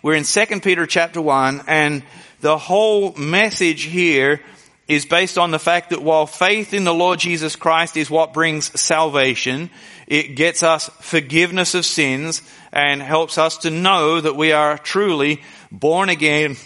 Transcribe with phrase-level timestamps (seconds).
[0.00, 2.04] We're in 2 Peter chapter 1 and
[2.40, 4.40] the whole message here
[4.86, 8.32] is based on the fact that while faith in the Lord Jesus Christ is what
[8.32, 9.70] brings salvation,
[10.06, 12.42] it gets us forgiveness of sins
[12.72, 15.42] and helps us to know that we are truly
[15.72, 16.56] born again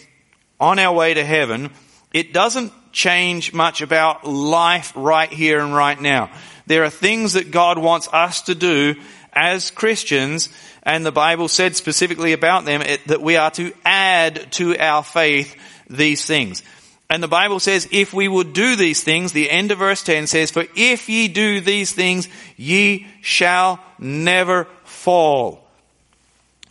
[0.61, 1.71] on our way to heaven.
[2.13, 6.31] It doesn't change much about life right here and right now.
[6.67, 8.97] There are things that God wants us to do
[9.33, 10.51] as Christians,
[10.83, 15.55] and the Bible said specifically about them that we are to add to our faith
[15.89, 16.63] these things.
[17.09, 20.27] And the Bible says, if we would do these things, the end of verse 10
[20.27, 22.27] says, for if ye do these things,
[22.57, 25.63] ye shall never fall.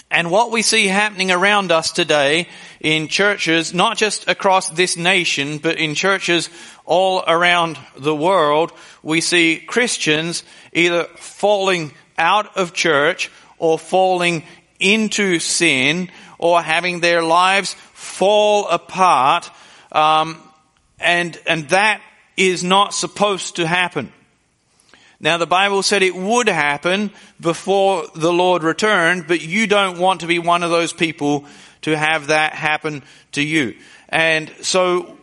[0.09, 2.49] And what we see happening around us today
[2.81, 6.49] in churches, not just across this nation, but in churches
[6.85, 10.43] all around the world, we see Christians
[10.73, 14.43] either falling out of church or falling
[14.79, 19.51] into sin or having their lives fall apart.
[19.91, 20.41] Um,
[20.99, 22.01] and, and that
[22.35, 24.11] is not supposed to happen.
[25.19, 30.21] Now the Bible said it would happen before the Lord returned, but you don't want
[30.21, 31.45] to be one of those people
[31.83, 33.75] to have that happen to you.
[34.09, 35.17] And so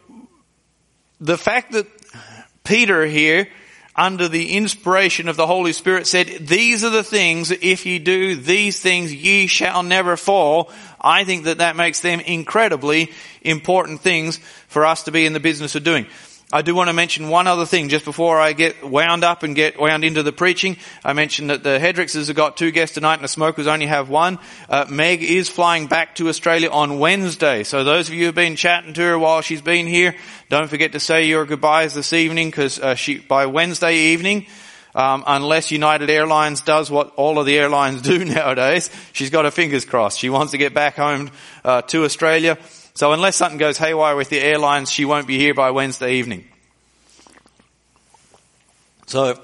[1.21, 1.89] the fact that
[2.63, 3.49] Peter here,
[3.99, 8.37] under the inspiration of the Holy Spirit said, these are the things, if ye do
[8.37, 10.71] these things, ye shall never fall.
[11.01, 13.11] I think that that makes them incredibly
[13.43, 16.07] important things for us to be in the business of doing.
[16.51, 19.55] I do want to mention one other thing just before I get wound up and
[19.55, 20.79] get wound into the preaching.
[21.05, 24.09] I mentioned that the Hedrickses have got two guests tonight and the Smokers only have
[24.09, 24.39] one.
[24.67, 27.65] Uh, Meg is flying back to Australia on Wednesday.
[27.65, 30.17] So those of you who have been chatting to her while she's been here,
[30.49, 34.47] don't forget to say your goodbyes this evening because uh, she by Wednesday evening,
[34.95, 39.51] um, unless United Airlines does what all of the airlines do nowadays, she's got her
[39.51, 40.19] fingers crossed.
[40.19, 41.31] She wants to get back home
[41.63, 42.57] uh, to Australia.
[42.99, 46.45] So unless something goes haywire with the airlines, she won't be here by Wednesday evening.
[49.07, 49.41] So,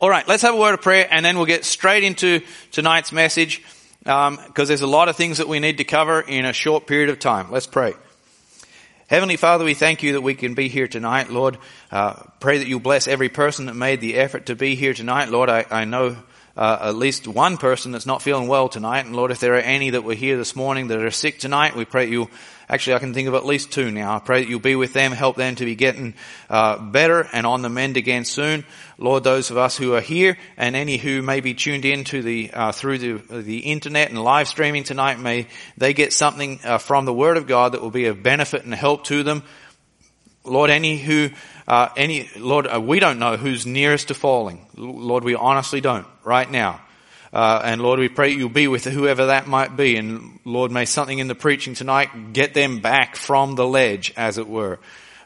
[0.00, 3.64] alright, let's have a word of prayer and then we'll get straight into tonight's message,
[3.98, 6.86] because um, there's a lot of things that we need to cover in a short
[6.86, 7.50] period of time.
[7.50, 7.94] Let's pray.
[9.08, 11.30] Heavenly Father, we thank you that we can be here tonight.
[11.30, 11.58] Lord,
[11.90, 15.30] uh, pray that you bless every person that made the effort to be here tonight.
[15.30, 16.16] Lord, I, I know
[16.56, 19.06] uh, at least one person that's not feeling well tonight.
[19.06, 21.76] And Lord, if there are any that were here this morning that are sick tonight,
[21.76, 22.28] we pray you
[22.68, 24.16] Actually, I can think of at least two now.
[24.16, 26.14] I pray that you'll be with them, help them to be getting
[26.48, 28.64] uh, better and on the mend again soon.
[28.96, 32.22] Lord, those of us who are here and any who may be tuned in to
[32.22, 36.78] the uh, through the the internet and live streaming tonight, may they get something uh,
[36.78, 39.42] from the Word of God that will be of benefit and help to them.
[40.44, 41.30] Lord, any who
[41.66, 44.66] uh, any Lord, uh, we don't know who's nearest to falling.
[44.76, 46.80] Lord, we honestly don't right now.
[47.32, 49.96] Uh, and Lord, we pray you'll be with whoever that might be.
[49.96, 54.38] And Lord, may something in the preaching tonight get them back from the ledge, as
[54.38, 54.78] it were.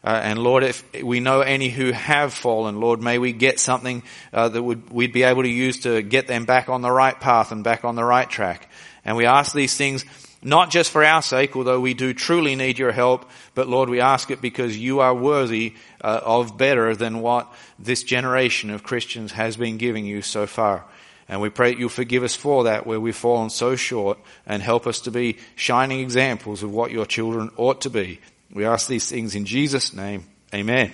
[0.02, 4.02] Uh, and Lord, if we know any who have fallen, Lord, may we get something
[4.32, 7.18] uh, that would we'd be able to use to get them back on the right
[7.18, 8.70] path and back on the right track.
[9.04, 10.04] And we ask these things
[10.42, 14.00] not just for our sake, although we do truly need your help, but Lord, we
[14.00, 19.32] ask it because you are worthy uh, of better than what this generation of Christians
[19.32, 20.84] has been giving you so far.
[21.28, 24.62] And we pray that you'll forgive us for that where we've fallen so short and
[24.62, 28.20] help us to be shining examples of what your children ought to be.
[28.52, 30.24] We ask these things in Jesus' name.
[30.54, 30.92] Amen.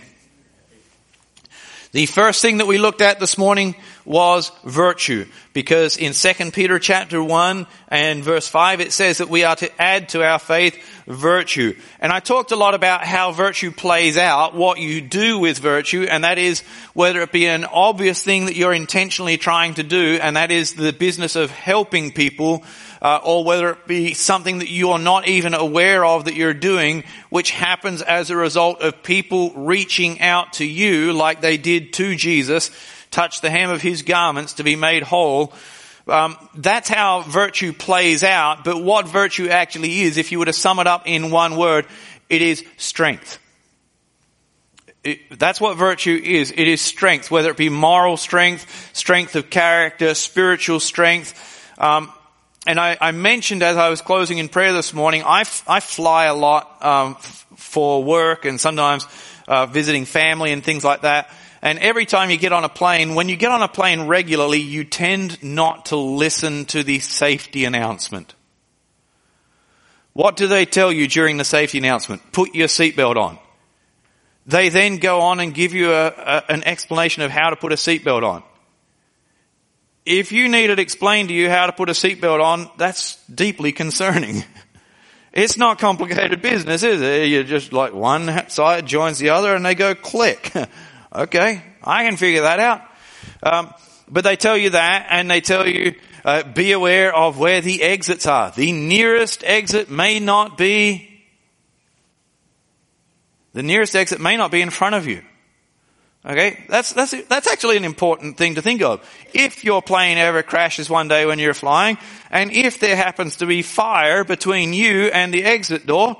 [1.94, 6.80] The first thing that we looked at this morning was virtue, because in 2 Peter
[6.80, 10.76] chapter 1 and verse 5 it says that we are to add to our faith
[11.06, 11.76] virtue.
[12.00, 16.04] And I talked a lot about how virtue plays out, what you do with virtue,
[16.10, 16.62] and that is
[16.94, 20.74] whether it be an obvious thing that you're intentionally trying to do, and that is
[20.74, 22.64] the business of helping people
[23.04, 27.04] uh, or whether it be something that you're not even aware of that you're doing,
[27.28, 32.16] which happens as a result of people reaching out to you like they did to
[32.16, 32.70] Jesus,
[33.10, 35.52] touch the hem of his garments to be made whole.
[36.08, 38.64] Um, that's how virtue plays out.
[38.64, 41.86] But what virtue actually is, if you were to sum it up in one word,
[42.30, 43.38] it is strength.
[45.02, 46.50] It, that's what virtue is.
[46.50, 51.34] It is strength, whether it be moral strength, strength of character, spiritual strength.
[51.76, 52.10] Um,
[52.66, 55.80] and I, I, mentioned as I was closing in prayer this morning, I, f- I
[55.80, 59.06] fly a lot um, f- for work and sometimes
[59.46, 61.30] uh, visiting family and things like that.
[61.60, 64.60] And every time you get on a plane, when you get on a plane regularly,
[64.60, 68.34] you tend not to listen to the safety announcement.
[70.12, 72.32] What do they tell you during the safety announcement?
[72.32, 73.38] Put your seatbelt on.
[74.46, 77.72] They then go on and give you a, a, an explanation of how to put
[77.72, 78.42] a seatbelt on.
[80.06, 83.72] If you need it explained to you how to put a seatbelt on, that's deeply
[83.72, 84.44] concerning.
[85.36, 87.26] It's not complicated business, is it?
[87.26, 90.52] You just like one side joins the other and they go click.
[91.12, 92.82] okay, I can figure that out.
[93.42, 93.74] Um,
[94.08, 97.82] but they tell you that and they tell you, uh, be aware of where the
[97.82, 98.52] exits are.
[98.52, 101.10] The nearest exit may not be,
[103.54, 105.24] the nearest exit may not be in front of you.
[106.26, 109.06] Okay, that's, that's, that's actually an important thing to think of.
[109.34, 111.98] If your plane ever crashes one day when you're flying,
[112.30, 116.16] and if there happens to be fire between you and the exit door,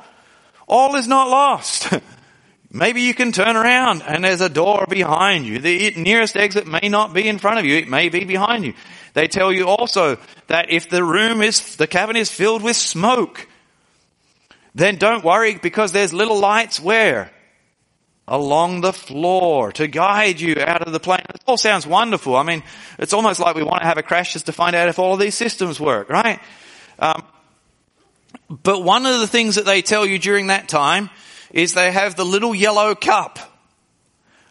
[0.66, 1.88] all is not lost.
[2.70, 5.58] Maybe you can turn around and there's a door behind you.
[5.58, 7.76] The nearest exit may not be in front of you.
[7.76, 8.74] It may be behind you.
[9.14, 10.18] They tell you also
[10.48, 13.46] that if the room is, the cabin is filled with smoke,
[14.74, 17.30] then don't worry because there's little lights where?
[18.26, 21.24] Along the floor to guide you out of the plane.
[21.28, 22.36] It all sounds wonderful.
[22.36, 22.62] I mean,
[22.98, 25.14] it's almost like we want to have a crash just to find out if all
[25.14, 26.40] of these systems work, right?
[26.98, 27.22] Um,
[28.48, 31.10] but one of the things that they tell you during that time
[31.52, 33.38] is they have the little yellow cup.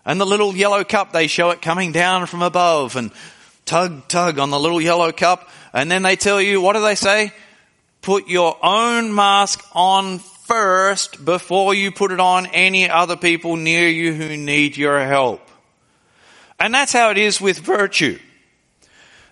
[0.05, 3.11] And the little yellow cup, they show it coming down from above and
[3.65, 5.49] tug, tug on the little yellow cup.
[5.73, 7.31] And then they tell you, what do they say?
[8.01, 10.19] Put your own mask on
[10.53, 15.41] first before you put it on any other people near you who need your help.
[16.59, 18.19] And that's how it is with virtue.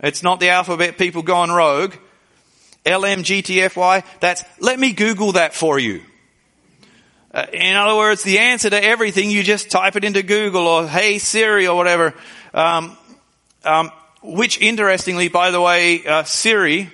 [0.00, 1.94] It's not the alphabet people gone rogue.
[2.84, 6.02] LMGTFY, that's, let me Google that for you.
[7.32, 10.88] Uh, in other words, the answer to everything, you just type it into Google or
[10.88, 12.14] Hey Siri or whatever.
[12.54, 12.96] Um,
[13.64, 13.90] um,
[14.22, 16.90] which interestingly, by the way, uh, Siri,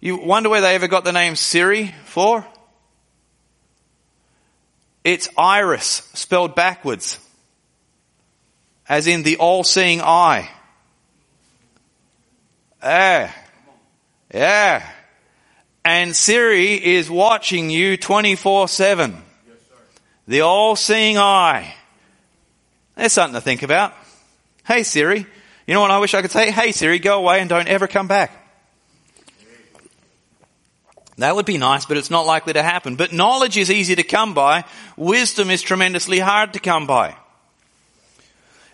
[0.00, 2.44] you wonder where they ever got the name Siri for?
[5.04, 7.18] It's iris spelled backwards.
[8.88, 10.50] As in the all-seeing eye.
[12.82, 13.34] Ah.
[14.34, 14.88] Yeah.
[15.84, 19.16] And Siri is watching you 24-7.
[20.26, 21.74] the all-seeing eye.
[22.96, 23.94] There's something to think about.
[24.64, 25.26] Hey Siri.
[25.66, 26.50] You know what I wish I could say?
[26.50, 28.38] Hey Siri, go away and don't ever come back.
[31.18, 32.96] That would be nice, but it's not likely to happen.
[32.96, 34.64] But knowledge is easy to come by.
[34.96, 37.16] Wisdom is tremendously hard to come by.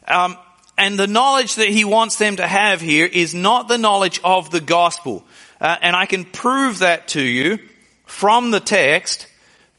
[0.06, 0.36] Um,
[0.78, 4.50] and the knowledge that he wants them to have here is not the knowledge of
[4.50, 5.24] the gospel.
[5.60, 7.58] Uh, and I can prove that to you
[8.06, 9.26] from the text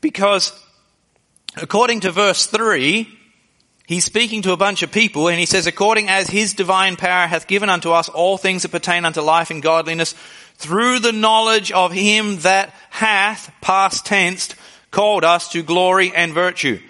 [0.02, 0.52] because
[1.56, 3.08] according to verse 3,
[3.88, 7.28] he's speaking to a bunch of people and he says, according as his divine power
[7.28, 10.14] hath given unto us all things that pertain unto life and godliness
[10.58, 14.54] through the knowledge of him that hath, past tense,
[14.92, 16.82] called us to glory and virtue.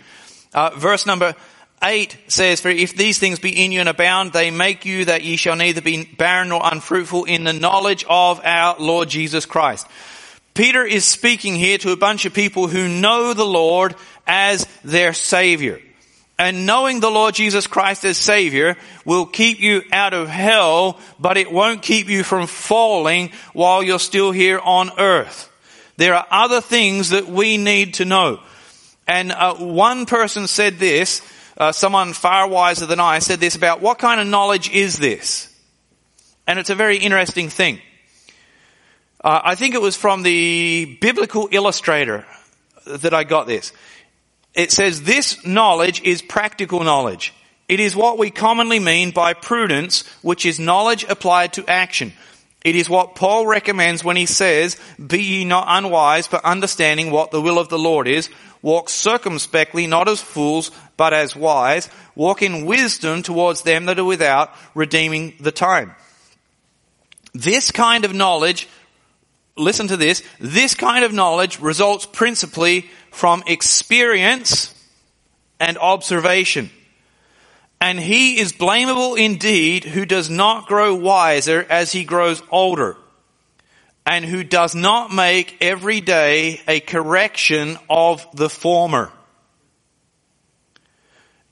[0.51, 1.35] Uh, verse number
[1.81, 5.23] 8 says, For if these things be in you and abound, they make you that
[5.23, 9.87] ye shall neither be barren nor unfruitful in the knowledge of our Lord Jesus Christ.
[10.53, 13.95] Peter is speaking here to a bunch of people who know the Lord
[14.27, 15.79] as their Savior.
[16.37, 21.37] And knowing the Lord Jesus Christ as Savior will keep you out of hell, but
[21.37, 25.49] it won't keep you from falling while you're still here on earth.
[25.97, 28.39] There are other things that we need to know.
[29.05, 31.21] And uh, one person said this,
[31.59, 35.53] uh, someone far wiser than I said this about what kind of knowledge is this?
[36.47, 37.81] And it's a very interesting thing.
[39.21, 42.25] Uh, I think it was from the Biblical Illustrator
[42.85, 43.73] that I got this.
[44.53, 47.33] It says this knowledge is practical knowledge.
[47.67, 52.13] It is what we commonly mean by prudence, which is knowledge applied to action.
[52.63, 57.31] It is what Paul recommends when he says, be ye not unwise, but understanding what
[57.31, 58.29] the will of the Lord is.
[58.61, 61.87] Walk circumspectly, not as fools, but as wise.
[62.13, 65.95] Walk in wisdom towards them that are without, redeeming the time.
[67.33, 68.67] This kind of knowledge,
[69.55, 74.75] listen to this, this kind of knowledge results principally from experience
[75.57, 76.69] and observation.
[77.79, 82.97] And he is blamable indeed who does not grow wiser as he grows older
[84.05, 89.13] and who does not make every day a correction of the former.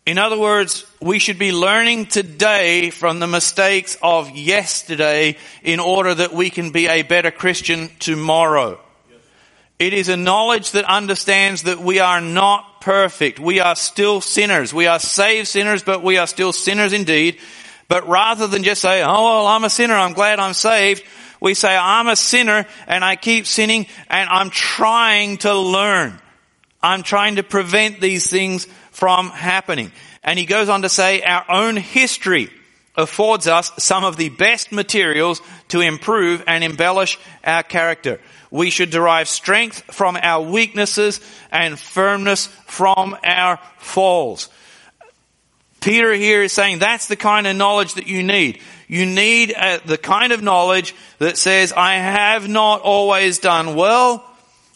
[0.08, 6.16] In other words, we should be learning today from the mistakes of yesterday in order
[6.16, 8.80] that we can be a better Christian tomorrow.
[9.80, 13.38] It is a knowledge that understands that we are not perfect.
[13.38, 14.74] We are still sinners.
[14.74, 17.38] We are saved sinners, but we are still sinners indeed.
[17.90, 19.96] But rather than just say, oh, well, I'm a sinner.
[19.96, 21.04] I'm glad I'm saved.
[21.42, 26.18] We say, I'm a sinner and I keep sinning and I'm trying to learn.
[26.82, 29.92] I'm trying to prevent these things from happening.
[30.24, 32.50] And he goes on to say our own history
[32.96, 38.20] affords us some of the best materials to improve and embellish our character.
[38.50, 44.50] We should derive strength from our weaknesses and firmness from our falls.
[45.80, 48.60] Peter here is saying that's the kind of knowledge that you need.
[48.88, 54.24] You need uh, the kind of knowledge that says, I have not always done well.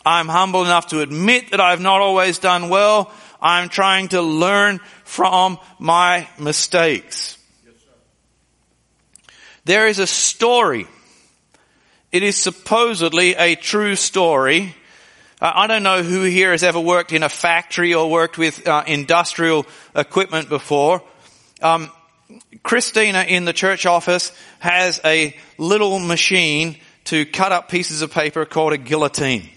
[0.05, 3.11] I'm humble enough to admit that I've not always done well.
[3.41, 7.38] I'm trying to learn from my mistakes.
[9.65, 10.88] there is a story.
[12.12, 14.75] It is supposedly a true story.
[15.41, 18.67] Uh, I don't know who here has ever worked in a factory or worked with
[18.67, 21.01] uh, industrial equipment before.
[21.62, 21.89] Um,
[22.63, 28.45] Christina in the church office has a little machine to cut up pieces of paper
[28.45, 29.50] called a guillotine.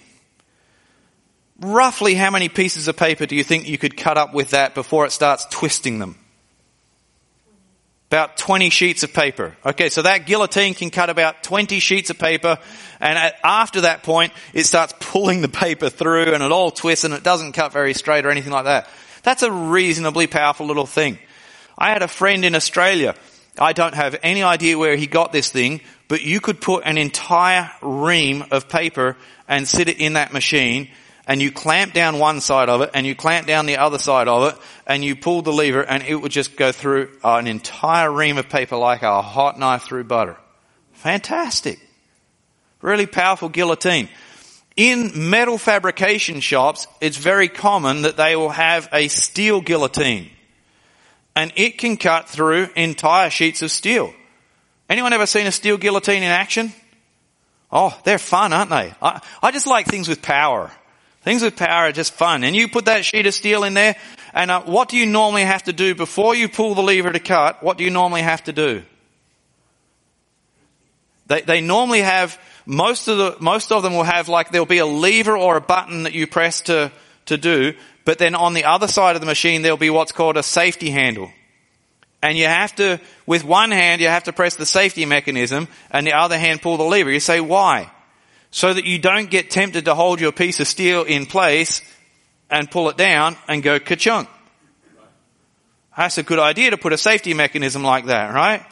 [1.60, 4.74] Roughly how many pieces of paper do you think you could cut up with that
[4.74, 6.18] before it starts twisting them?
[8.08, 9.56] About 20 sheets of paper.
[9.64, 12.58] Okay, so that guillotine can cut about 20 sheets of paper
[13.00, 17.04] and at, after that point it starts pulling the paper through and it all twists
[17.04, 18.88] and it doesn't cut very straight or anything like that.
[19.22, 21.18] That's a reasonably powerful little thing.
[21.78, 23.14] I had a friend in Australia.
[23.58, 26.98] I don't have any idea where he got this thing, but you could put an
[26.98, 29.16] entire ream of paper
[29.48, 30.90] and sit it in that machine
[31.26, 34.28] and you clamp down one side of it and you clamp down the other side
[34.28, 37.46] of it and you pull the lever and it would just go through uh, an
[37.46, 40.36] entire ream of paper like a hot knife through butter.
[40.92, 41.80] Fantastic.
[42.82, 44.08] Really powerful guillotine.
[44.76, 50.30] In metal fabrication shops, it's very common that they will have a steel guillotine.
[51.36, 54.12] And it can cut through entire sheets of steel.
[54.88, 56.72] Anyone ever seen a steel guillotine in action?
[57.72, 58.94] Oh, they're fun, aren't they?
[59.00, 60.70] I, I just like things with power.
[61.24, 62.44] Things with power are just fun.
[62.44, 63.96] And you put that sheet of steel in there,
[64.34, 67.18] and uh, what do you normally have to do before you pull the lever to
[67.18, 67.62] cut?
[67.62, 68.82] What do you normally have to do?
[71.26, 74.78] They, they normally have, most of the, most of them will have like, there'll be
[74.78, 76.92] a lever or a button that you press to,
[77.24, 77.72] to do,
[78.04, 80.90] but then on the other side of the machine there'll be what's called a safety
[80.90, 81.30] handle.
[82.22, 86.06] And you have to, with one hand, you have to press the safety mechanism, and
[86.06, 87.10] the other hand pull the lever.
[87.10, 87.90] You say, why?
[88.54, 91.82] So that you don't get tempted to hold your piece of steel in place
[92.48, 94.28] and pull it down and go ka-chunk.
[95.96, 98.64] That's a good idea to put a safety mechanism like that, right?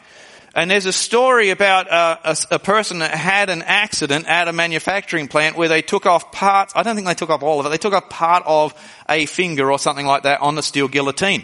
[0.55, 4.53] And there's a story about uh, a, a, person that had an accident at a
[4.53, 6.71] manufacturing plant where they took off parts.
[6.77, 7.69] I don't think they took off all of it.
[7.69, 8.73] They took off part of
[9.09, 11.43] a finger or something like that on the steel guillotine.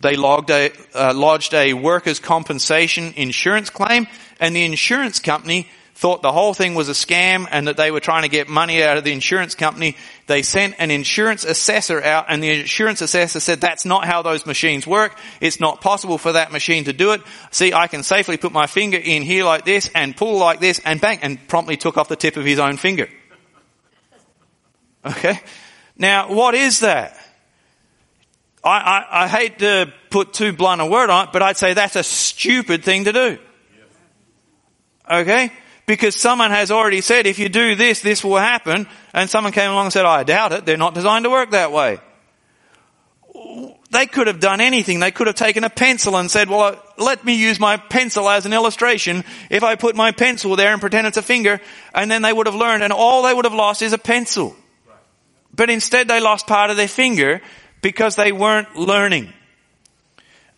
[0.00, 4.06] They a, uh, lodged a workers' compensation insurance claim,
[4.40, 8.00] and the insurance company thought the whole thing was a scam and that they were
[8.00, 9.96] trying to get money out of the insurance company.
[10.26, 14.46] They sent an insurance assessor out and the insurance assessor said that's not how those
[14.46, 15.16] machines work.
[15.40, 17.20] It's not possible for that machine to do it.
[17.50, 20.80] See, I can safely put my finger in here like this and pull like this
[20.84, 23.08] and bang and promptly took off the tip of his own finger.
[25.04, 25.40] Okay.
[25.96, 27.18] Now, what is that?
[28.64, 31.74] I, I, I hate to put too blunt a word on it, but I'd say
[31.74, 33.38] that's a stupid thing to do.
[35.10, 35.52] Okay?
[35.86, 38.86] Because someone has already said, if you do this, this will happen.
[39.12, 40.66] And someone came along and said, I doubt it.
[40.66, 41.98] They're not designed to work that way.
[43.90, 45.00] they could have done anything.
[45.00, 48.28] They could have taken a pencil and said, well, uh, let me use my pencil
[48.28, 49.24] as an illustration.
[49.50, 51.60] If I put my pencil there and pretend it's a finger,
[51.94, 54.56] and then they would have learned, and all they would have lost is a pencil.
[55.54, 57.42] But instead they lost part of their finger
[57.82, 59.32] because they weren't learning.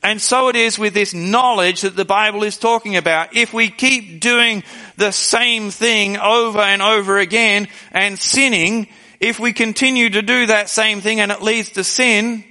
[0.04, 3.34] And so it is with this knowledge that the Bible is talking about.
[3.34, 4.62] If we keep doing
[4.98, 10.68] the same thing over and over again and sinning, if we continue to do that
[10.68, 12.44] same thing and it leads to sin,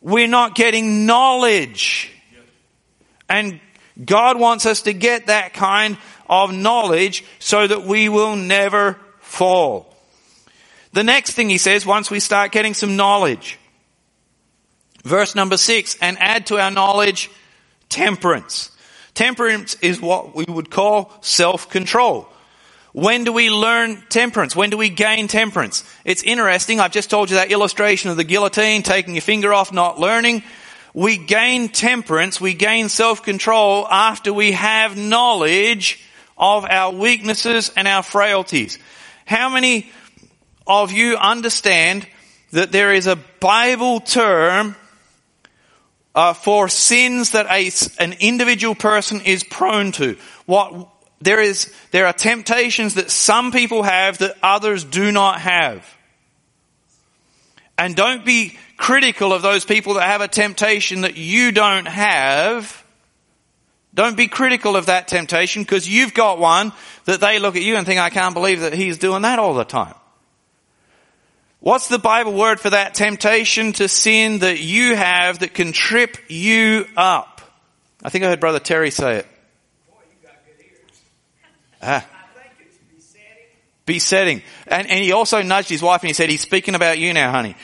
[0.00, 2.12] we're not getting knowledge.
[3.28, 3.58] And
[4.04, 5.98] God wants us to get that kind
[6.28, 9.92] of knowledge so that we will never fall.
[10.92, 13.58] The next thing he says, once we start getting some knowledge,
[15.02, 17.30] verse number six, and add to our knowledge
[17.88, 18.70] temperance.
[19.14, 22.28] Temperance is what we would call self-control.
[22.92, 24.54] When do we learn temperance?
[24.54, 25.84] When do we gain temperance?
[26.04, 26.78] It's interesting.
[26.78, 30.42] I've just told you that illustration of the guillotine, taking your finger off, not learning.
[30.94, 36.00] We gain temperance, we gain self-control after we have knowledge
[36.36, 38.78] of our weaknesses and our frailties.
[39.24, 39.90] How many
[40.66, 42.06] of you understand
[42.50, 44.76] that there is a Bible term
[46.14, 47.70] uh, for sins that a,
[48.02, 50.16] an individual person is prone to?
[50.46, 50.88] What
[51.20, 55.86] there is, there are temptations that some people have that others do not have.
[57.78, 62.84] And don't be critical of those people that have a temptation that you don't have.
[63.94, 66.72] Don't be critical of that temptation because you've got one
[67.04, 69.54] that they look at you and think, I can't believe that he's doing that all
[69.54, 69.94] the time.
[71.62, 76.16] What's the Bible word for that temptation to sin that you have that can trip
[76.26, 77.40] you up?
[78.02, 79.26] I think I heard Brother Terry say it.
[81.80, 82.04] Ah.
[83.86, 84.42] Besetting.
[84.66, 87.30] And, and he also nudged his wife and he said, he's speaking about you now,
[87.30, 87.54] honey.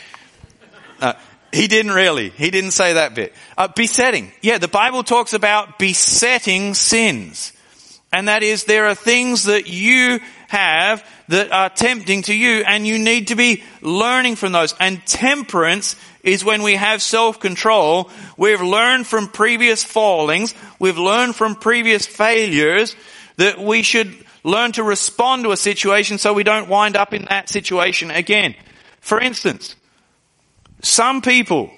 [1.00, 1.14] Uh,
[1.52, 2.30] he didn't really.
[2.30, 3.32] He didn't say that bit.
[3.56, 4.30] Uh, besetting.
[4.42, 7.52] Yeah, the Bible talks about besetting sins.
[8.12, 12.86] And that is, there are things that you have that are tempting to you and
[12.86, 14.74] you need to be learning from those.
[14.80, 18.10] And temperance is when we have self-control.
[18.36, 20.54] We've learned from previous fallings.
[20.78, 22.96] We've learned from previous failures
[23.36, 27.26] that we should learn to respond to a situation so we don't wind up in
[27.26, 28.54] that situation again.
[29.00, 29.76] For instance,
[30.82, 31.70] some people,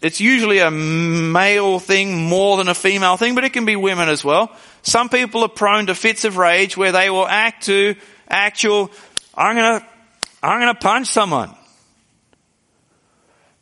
[0.00, 4.08] it's usually a male thing more than a female thing, but it can be women
[4.08, 4.54] as well.
[4.82, 7.96] Some people are prone to fits of rage where they will act to
[8.28, 8.90] actual,
[9.34, 9.86] I'm gonna,
[10.42, 11.54] I'm gonna punch someone.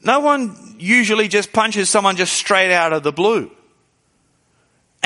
[0.02, 3.50] No one usually just punches someone just straight out of the blue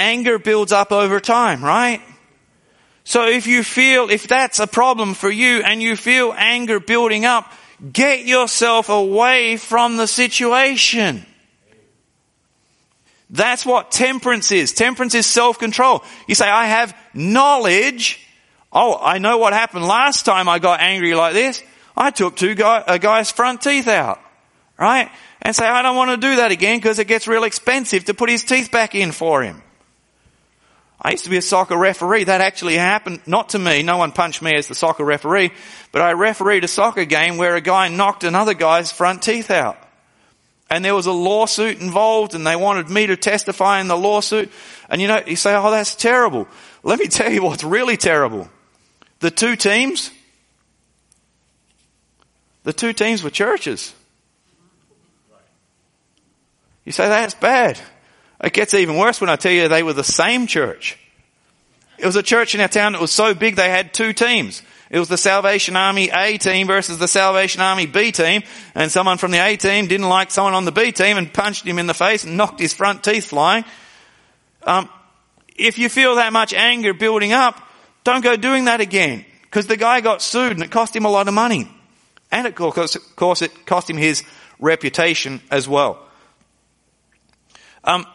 [0.00, 2.00] anger builds up over time, right?
[3.04, 7.24] So if you feel, if that's a problem for you and you feel anger building
[7.24, 7.52] up,
[7.92, 11.24] get yourself away from the situation.
[13.30, 14.72] That's what temperance is.
[14.72, 16.02] Temperance is self-control.
[16.26, 18.26] You say, I have knowledge.
[18.72, 21.62] Oh, I know what happened last time I got angry like this.
[21.96, 24.20] I took two guy, a guy's front teeth out.
[24.78, 25.10] Right?
[25.42, 28.14] And say, I don't want to do that again because it gets real expensive to
[28.14, 29.62] put his teeth back in for him.
[31.02, 32.24] I used to be a soccer referee.
[32.24, 33.82] That actually happened, not to me.
[33.82, 35.50] No one punched me as the soccer referee,
[35.92, 39.78] but I refereed a soccer game where a guy knocked another guy's front teeth out.
[40.68, 44.52] And there was a lawsuit involved and they wanted me to testify in the lawsuit.
[44.88, 46.46] And you know, you say, oh, that's terrible.
[46.82, 48.48] Let me tell you what's really terrible.
[49.20, 50.10] The two teams,
[52.62, 53.94] the two teams were churches.
[56.84, 57.80] You say, that's bad.
[58.42, 60.98] It gets even worse when I tell you they were the same church.
[61.98, 64.62] It was a church in our town that was so big they had two teams.
[64.88, 68.42] It was the Salvation Army A team versus the Salvation Army B team.
[68.74, 71.66] And someone from the A team didn't like someone on the B team and punched
[71.66, 73.64] him in the face and knocked his front teeth flying.
[74.64, 74.88] Um,
[75.54, 77.60] if you feel that much anger building up,
[78.02, 79.24] don't go doing that again.
[79.42, 81.70] Because the guy got sued and it cost him a lot of money.
[82.32, 82.96] And of course,
[83.42, 84.24] it cost him his
[84.58, 86.04] reputation as well.
[87.84, 88.06] Um,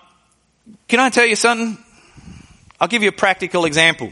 [0.88, 1.78] can I tell you something?
[2.80, 4.12] I'll give you a practical example.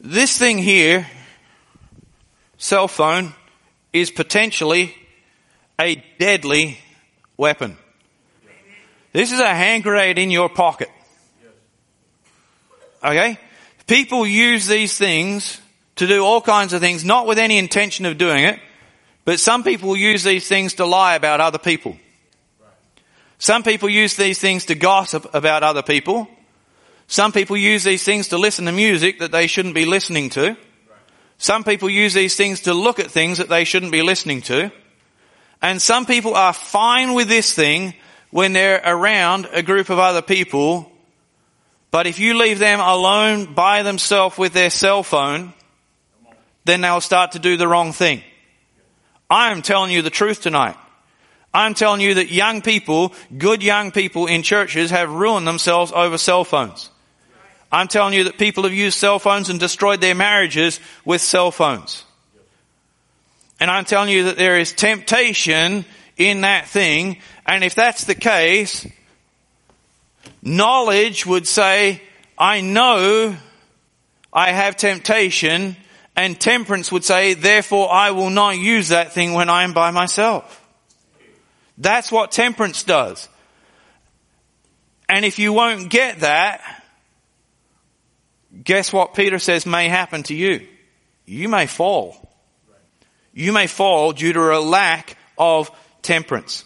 [0.00, 1.06] This thing here,
[2.56, 3.34] cell phone,
[3.92, 4.94] is potentially
[5.78, 6.78] a deadly
[7.36, 7.76] weapon.
[9.12, 10.88] This is a hand grenade in your pocket.
[13.02, 13.38] Okay?
[13.86, 15.60] People use these things
[15.96, 18.60] to do all kinds of things, not with any intention of doing it,
[19.30, 21.96] but some people use these things to lie about other people.
[23.38, 26.26] Some people use these things to gossip about other people.
[27.06, 30.56] Some people use these things to listen to music that they shouldn't be listening to.
[31.38, 34.72] Some people use these things to look at things that they shouldn't be listening to.
[35.62, 37.94] And some people are fine with this thing
[38.32, 40.90] when they're around a group of other people.
[41.92, 45.52] But if you leave them alone by themselves with their cell phone,
[46.64, 48.24] then they'll start to do the wrong thing.
[49.30, 50.76] I am telling you the truth tonight.
[51.54, 56.18] I'm telling you that young people, good young people in churches have ruined themselves over
[56.18, 56.90] cell phones.
[57.72, 61.52] I'm telling you that people have used cell phones and destroyed their marriages with cell
[61.52, 62.04] phones.
[63.60, 65.84] And I'm telling you that there is temptation
[66.16, 67.18] in that thing.
[67.46, 68.86] And if that's the case,
[70.42, 72.02] knowledge would say,
[72.38, 73.36] I know
[74.32, 75.76] I have temptation
[76.20, 79.90] and temperance would say, therefore I will not use that thing when I am by
[79.90, 80.62] myself.
[81.78, 83.26] That's what temperance does.
[85.08, 86.84] And if you won't get that,
[88.62, 90.66] guess what Peter says may happen to you?
[91.24, 92.30] You may fall.
[93.32, 95.70] You may fall due to a lack of
[96.02, 96.64] temperance.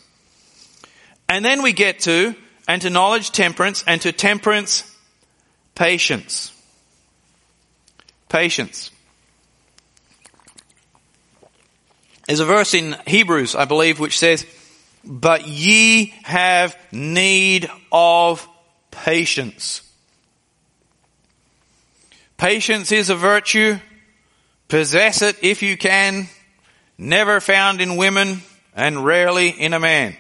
[1.28, 2.34] And then we get to,
[2.66, 4.82] and to knowledge temperance, and to temperance
[5.76, 6.50] patience.
[8.28, 8.90] Patience.
[12.26, 14.46] There's a verse in Hebrews, I believe, which says,
[15.04, 18.48] but ye have need of
[18.90, 19.82] patience.
[22.36, 23.78] Patience is a virtue.
[24.68, 26.28] Possess it if you can.
[26.96, 28.42] Never found in women
[28.74, 30.16] and rarely in a man.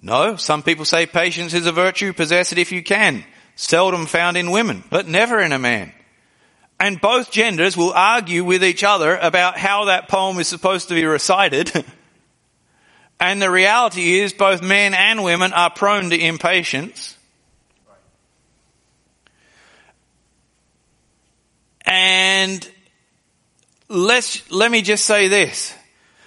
[0.00, 2.12] No, some people say patience is a virtue.
[2.12, 3.24] Possess it if you can.
[3.54, 5.92] Seldom found in women, but never in a man.
[6.82, 10.94] And both genders will argue with each other about how that poem is supposed to
[10.94, 11.72] be recited.
[13.20, 17.16] And the reality is both men and women are prone to impatience.
[21.86, 22.68] And
[23.88, 25.72] let's, let me just say this.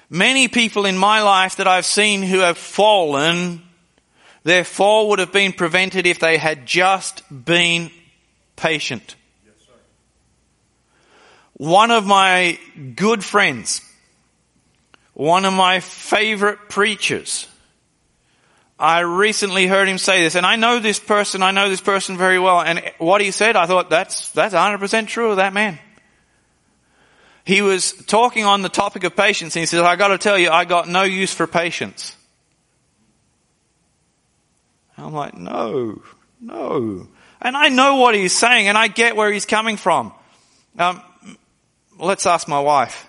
[0.10, 3.62] Many people in my life that I've seen who have fallen,
[4.44, 7.92] their fall would have been prevented if they had just been
[8.56, 9.18] patient.
[11.58, 12.60] One of my
[12.96, 13.82] good friends,
[15.14, 17.48] one of my favorite preachers.
[18.78, 22.18] I recently heard him say this, and I know this person, I know this person
[22.18, 25.80] very well, and what he said, I thought that's, that's 100% true of that man.
[27.46, 30.50] He was talking on the topic of patience, and he says, I gotta tell you,
[30.50, 32.18] I got no use for patience.
[34.98, 36.02] I'm like, no,
[36.42, 37.08] no.
[37.42, 40.12] And I know what he's saying, and I get where he's coming from.
[40.78, 41.02] Um,
[42.00, 43.08] let's ask my wife.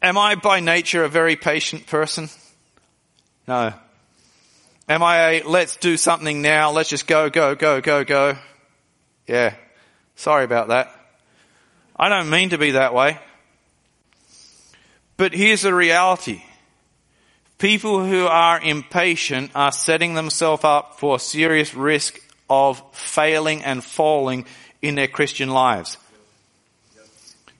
[0.00, 2.28] Am I by nature a very patient person?
[3.46, 3.72] No.
[4.88, 8.36] Am I a let's do something now, let's just go, go, go, go, go?
[9.26, 9.54] Yeah.
[10.16, 10.94] Sorry about that.
[11.96, 13.18] I don't mean to be that way.
[15.16, 16.42] But here's the reality.
[17.58, 22.18] People who are impatient are setting themselves up for serious risk
[22.50, 24.46] of failing and falling
[24.80, 25.96] in their Christian lives.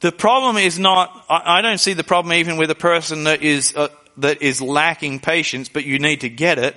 [0.02, 3.72] The problem is not, I don't see the problem even with a person that is,
[3.76, 3.86] uh,
[4.16, 6.76] that is lacking patience, but you need to get it.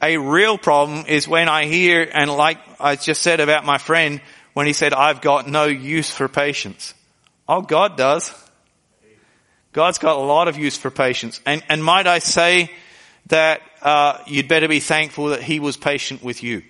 [0.00, 4.20] A real problem is when I hear, and like I just said about my friend,
[4.52, 6.94] when he said, I've got no use for patience.
[7.48, 8.32] Oh, God does.
[9.72, 11.40] God's got a lot of use for patience.
[11.44, 12.70] And, and might I say
[13.26, 16.62] that uh, you'd better be thankful that he was patient with you.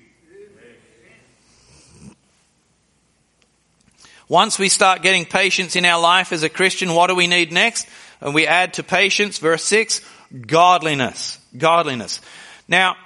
[4.32, 7.52] Once we start getting patience in our life as a Christian, what do we need
[7.52, 7.86] next?
[8.18, 10.00] And we add to patience, verse 6,
[10.46, 11.38] godliness.
[11.54, 12.18] Godliness.
[12.66, 12.96] Now,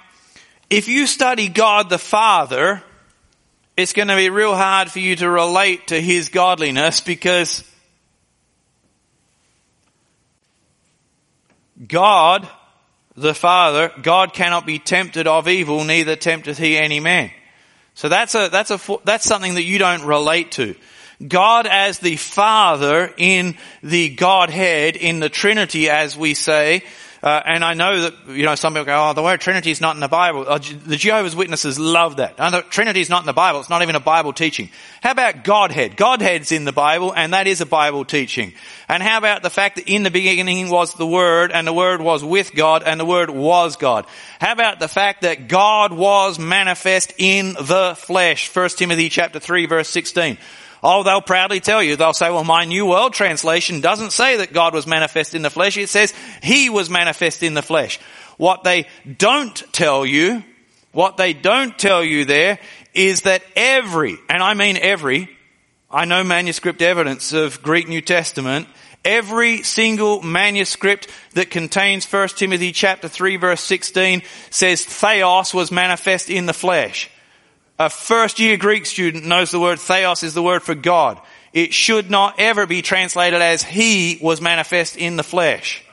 [0.69, 2.81] if you study God the Father,
[3.75, 7.61] it's going to be real hard for you to relate to His godliness because
[11.85, 12.47] God,
[13.17, 17.31] the Father, God cannot be tempted of evil, neither tempteth He any man.
[17.95, 20.73] So that's a, that's a, that's something that you don't relate to.
[21.25, 26.83] God as the Father in the Godhead, in the Trinity as we say,
[27.23, 29.81] uh, and I know that, you know, some people go, oh, the word Trinity is
[29.81, 30.45] not in the Bible.
[30.47, 32.35] Oh, the Jehovah's Witnesses love that.
[32.37, 33.59] Oh, the Trinity is not in the Bible.
[33.59, 34.69] It's not even a Bible teaching.
[35.01, 35.97] How about Godhead?
[35.97, 38.53] Godhead's in the Bible, and that is a Bible teaching.
[38.87, 42.01] And how about the fact that in the beginning was the Word, and the Word
[42.01, 44.05] was with God, and the Word was God?
[44.39, 48.53] How about the fact that God was manifest in the flesh?
[48.55, 50.37] 1 Timothy chapter 3 verse 16.
[50.83, 54.53] Oh, they'll proudly tell you, they'll say, well, my New World Translation doesn't say that
[54.53, 55.77] God was manifest in the flesh.
[55.77, 56.13] It says
[56.43, 57.99] He was manifest in the flesh.
[58.37, 58.87] What they
[59.17, 60.43] don't tell you,
[60.91, 62.59] what they don't tell you there
[62.93, 65.29] is that every, and I mean every,
[65.89, 68.67] I know manuscript evidence of Greek New Testament.
[69.05, 76.29] Every single manuscript that contains 1 Timothy chapter 3 verse 16 says theos was manifest
[76.29, 77.09] in the flesh.
[77.79, 81.21] A first year Greek student knows the word theos is the word for God.
[81.53, 85.83] It should not ever be translated as he was manifest in the flesh.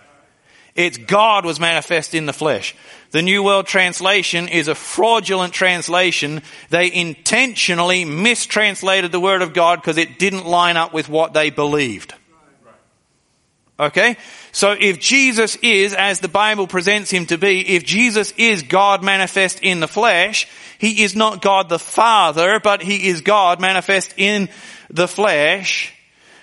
[0.74, 2.74] It's God was manifest in the flesh.
[3.12, 6.42] The New World Translation is a fraudulent translation.
[6.70, 11.50] They intentionally mistranslated the Word of God because it didn't line up with what they
[11.50, 12.14] believed.
[13.78, 14.16] Okay?
[14.52, 19.02] So if Jesus is, as the Bible presents him to be, if Jesus is God
[19.02, 20.46] manifest in the flesh,
[20.78, 24.48] he is not God the Father, but he is God manifest in
[24.90, 25.92] the flesh,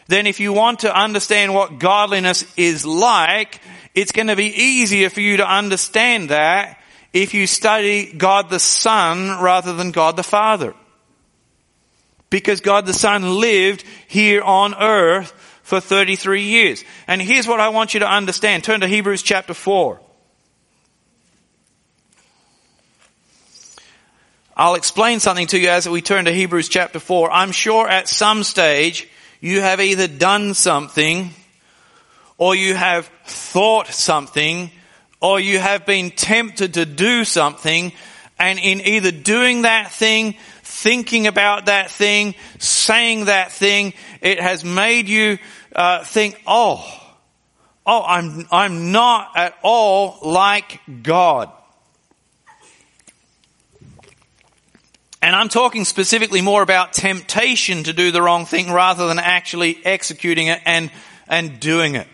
[0.08, 3.62] then if you want to understand what godliness is like,
[3.96, 6.78] it's going to be easier for you to understand that
[7.13, 10.74] if you study God the Son rather than God the Father.
[12.30, 15.34] Because God the Son lived here on earth
[15.71, 16.84] for 33 years.
[17.07, 18.65] And here's what I want you to understand.
[18.65, 20.01] Turn to Hebrews chapter 4.
[24.57, 27.31] I'll explain something to you as we turn to Hebrews chapter 4.
[27.31, 29.07] I'm sure at some stage
[29.39, 31.29] you have either done something
[32.38, 34.71] or you have thought something,
[35.21, 37.93] or you have been tempted to do something,
[38.38, 44.65] and in either doing that thing, thinking about that thing, saying that thing, it has
[44.65, 45.38] made you
[45.75, 46.86] uh, think, oh,
[47.86, 51.51] oh, I'm I'm not at all like God.
[55.23, 59.77] And I'm talking specifically more about temptation to do the wrong thing rather than actually
[59.86, 60.89] executing it and,
[61.27, 62.07] and doing it.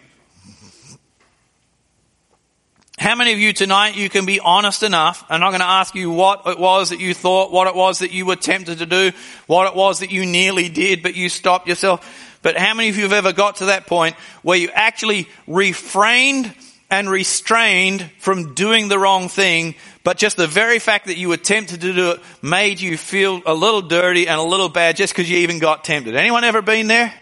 [2.97, 5.23] How many of you tonight you can be honest enough?
[5.29, 7.99] I'm not going to ask you what it was that you thought, what it was
[7.99, 9.11] that you were tempted to do,
[9.45, 12.36] what it was that you nearly did, but you stopped yourself.
[12.47, 16.55] But how many of you have ever got to that point where you actually refrained
[16.89, 21.35] and restrained from doing the wrong thing, but just the very fact that you were
[21.35, 25.11] tempted to do it made you feel a little dirty and a little bad just
[25.13, 26.15] because you even got tempted?
[26.15, 27.13] Anyone ever been there?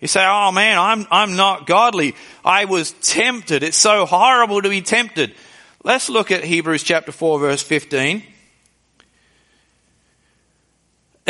[0.00, 2.14] You say, oh man, I'm, I'm not godly.
[2.44, 3.62] I was tempted.
[3.62, 5.34] It's so horrible to be tempted.
[5.82, 8.22] Let's look at Hebrews chapter 4 verse 15.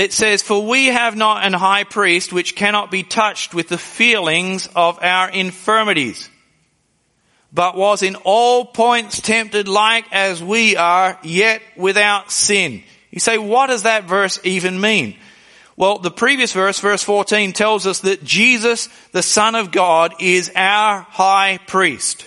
[0.03, 3.79] It says, for we have not an high priest which cannot be touched with the
[3.79, 6.29] feelings of our infirmities,
[7.53, 12.83] but was in all points tempted like as we are, yet without sin.
[13.12, 15.17] You say, what does that verse even mean?
[15.77, 20.51] Well, the previous verse, verse 14, tells us that Jesus, the Son of God, is
[20.57, 22.27] our high priest.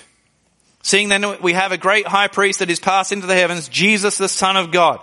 [0.81, 4.17] Seeing then we have a great high priest that is passed into the heavens, Jesus,
[4.17, 5.01] the Son of God.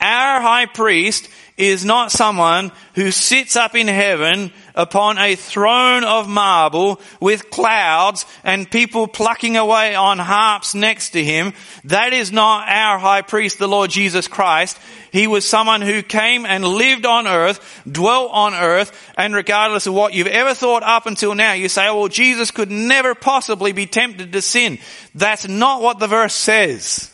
[0.00, 6.28] Our high priest is not someone who sits up in heaven upon a throne of
[6.28, 11.52] marble with clouds and people plucking away on harps next to him.
[11.84, 14.78] That is not our high priest, the Lord Jesus Christ.
[15.12, 19.94] He was someone who came and lived on earth, dwelt on earth, and regardless of
[19.94, 23.86] what you've ever thought up until now, you say, well, Jesus could never possibly be
[23.86, 24.78] tempted to sin.
[25.14, 27.12] That's not what the verse says.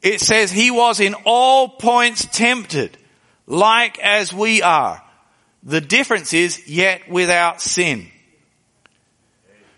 [0.00, 2.96] It says he was in all points tempted
[3.50, 5.02] like as we are.
[5.62, 8.06] The difference is yet without sin.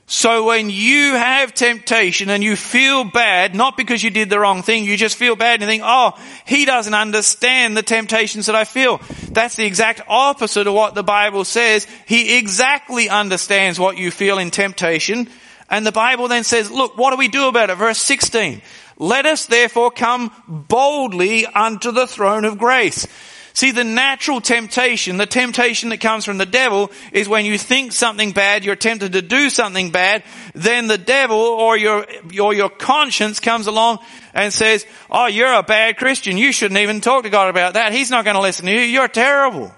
[0.07, 4.63] So when you have temptation and you feel bad, not because you did the wrong
[4.63, 6.13] thing, you just feel bad and think, oh,
[6.45, 9.01] he doesn't understand the temptations that I feel.
[9.31, 11.87] That's the exact opposite of what the Bible says.
[12.07, 15.29] He exactly understands what you feel in temptation.
[15.71, 17.77] And the Bible then says, look, what do we do about it?
[17.77, 18.61] Verse 16.
[18.99, 23.07] Let us therefore come boldly unto the throne of grace.
[23.55, 27.93] See, the natural temptation, the temptation that comes from the devil is when you think
[27.93, 30.23] something bad, you're tempted to do something bad,
[30.55, 32.07] then the devil or your,
[32.41, 33.99] or your conscience comes along
[34.33, 36.39] and says, oh, you're a bad Christian.
[36.39, 37.93] You shouldn't even talk to God about that.
[37.93, 38.81] He's not going to listen to you.
[38.81, 39.71] You're terrible.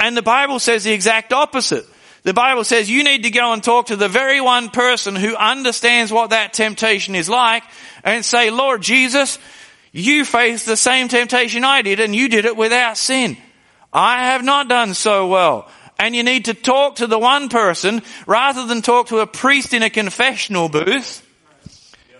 [0.00, 1.84] And the Bible says the exact opposite.
[2.22, 5.36] The Bible says you need to go and talk to the very one person who
[5.36, 7.62] understands what that temptation is like
[8.04, 9.38] and say, Lord Jesus,
[9.92, 13.36] you faced the same temptation I did and you did it without sin.
[13.92, 15.68] I have not done so well.
[15.98, 19.74] And you need to talk to the one person rather than talk to a priest
[19.74, 21.24] in a confessional booth.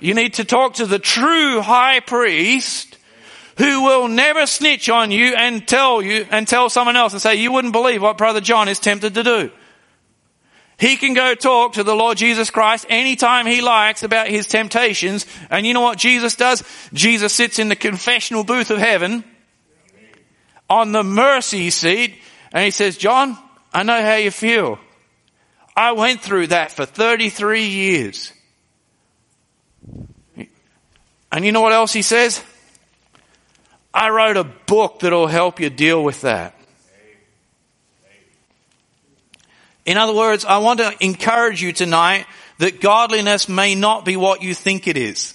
[0.00, 2.96] You need to talk to the true high priest
[3.56, 7.36] who will never snitch on you and tell you and tell someone else and say,
[7.36, 9.50] you wouldn't believe what brother John is tempted to do.
[10.78, 15.26] He can go talk to the Lord Jesus Christ anytime he likes about his temptations.
[15.50, 16.62] And you know what Jesus does?
[16.92, 19.24] Jesus sits in the confessional booth of heaven
[20.70, 22.14] on the mercy seat
[22.52, 23.36] And he says, John,
[23.72, 24.78] I know how you feel.
[25.76, 28.32] I went through that for 33 years.
[31.30, 32.42] And you know what else he says?
[33.92, 36.57] I wrote a book that'll help you deal with that.
[39.88, 42.26] In other words, I want to encourage you tonight
[42.58, 45.32] that godliness may not be what you think it is.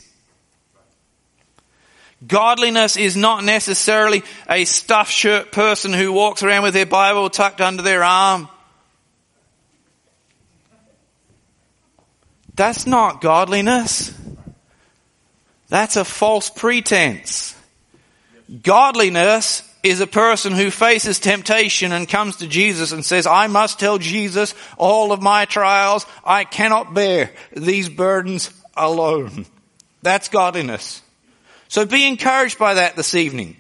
[2.27, 7.61] Godliness is not necessarily a stuffed shirt person who walks around with their Bible tucked
[7.61, 8.47] under their arm.
[12.53, 14.13] That's not godliness.
[15.67, 17.55] That's a false pretense.
[18.61, 23.79] Godliness is a person who faces temptation and comes to Jesus and says, I must
[23.79, 26.05] tell Jesus all of my trials.
[26.23, 29.45] I cannot bear these burdens alone.
[30.01, 31.01] That's godliness.
[31.67, 33.57] So be encouraged by that this evening.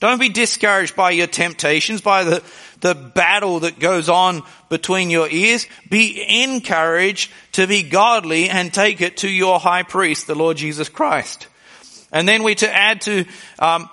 [0.00, 2.42] Don't be discouraged by your temptations, by the,
[2.80, 5.66] the battle that goes on between your ears.
[5.90, 10.88] Be encouraged to be godly and take it to your high priest, the Lord Jesus
[10.88, 11.48] Christ.
[12.10, 13.26] And then we to add to
[13.58, 13.90] um,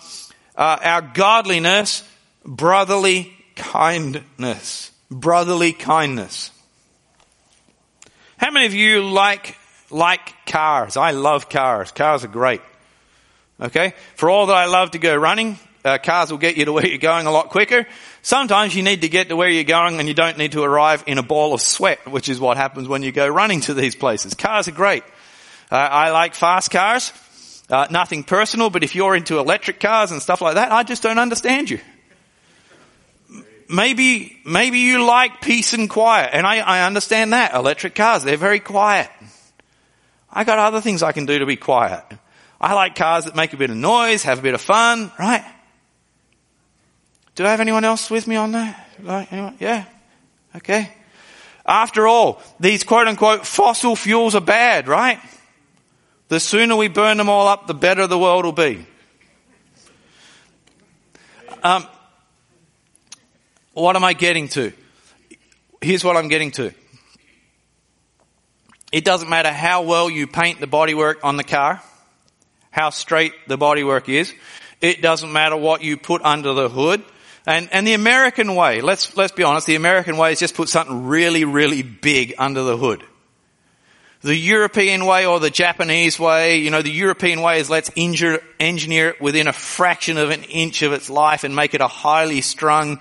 [0.57, 2.03] uh, our godliness,
[2.43, 4.91] brotherly kindness.
[5.09, 6.51] Brotherly kindness.
[8.37, 9.55] How many of you like
[9.89, 10.97] like cars?
[10.97, 11.91] I love cars.
[11.91, 12.61] Cars are great.
[13.61, 13.93] Okay?
[14.15, 16.85] For all that I love to go running, uh, cars will get you to where
[16.85, 17.87] you're going a lot quicker.
[18.21, 21.03] Sometimes you need to get to where you're going and you don't need to arrive
[21.07, 23.95] in a ball of sweat, which is what happens when you go running to these
[23.95, 24.33] places.
[24.33, 25.03] Cars are great.
[25.71, 27.13] Uh, I like fast cars.
[27.69, 31.03] Uh, nothing personal, but if you're into electric cars and stuff like that, I just
[31.03, 31.79] don't understand you.
[33.69, 37.53] Maybe, maybe you like peace and quiet, and I, I understand that.
[37.53, 39.09] Electric cars, they're very quiet.
[40.31, 42.03] I got other things I can do to be quiet.
[42.61, 45.43] I like cars that make a bit of noise, have a bit of fun, right?
[47.35, 48.89] Do I have anyone else with me on that?
[49.03, 49.57] Like anyone?
[49.59, 49.85] Yeah?
[50.55, 50.91] Okay.
[51.65, 55.19] After all, these quote unquote fossil fuels are bad, right?
[56.29, 58.85] The sooner we burn them all up, the better the world will be.
[61.63, 61.87] Um,
[63.73, 64.73] what am I getting to?
[65.81, 66.73] Here's what I'm getting to.
[68.91, 71.81] It doesn't matter how well you paint the bodywork on the car
[72.77, 74.31] how straight the bodywork is.
[74.81, 77.03] It doesn't matter what you put under the hood.
[77.47, 80.69] And, and the American way, let's, let's be honest, the American way is just put
[80.69, 83.03] something really, really big under the hood.
[84.27, 88.43] The European way or the Japanese way, you know, the European way is let's injure,
[88.59, 91.87] engineer it within a fraction of an inch of its life and make it a
[91.87, 92.99] highly strung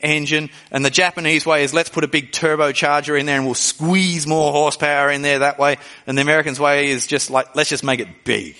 [0.00, 0.50] engine.
[0.70, 4.24] And the Japanese way is let's put a big turbocharger in there and we'll squeeze
[4.24, 5.78] more horsepower in there that way.
[6.06, 8.54] And the Americans way is just like, let's just make it big.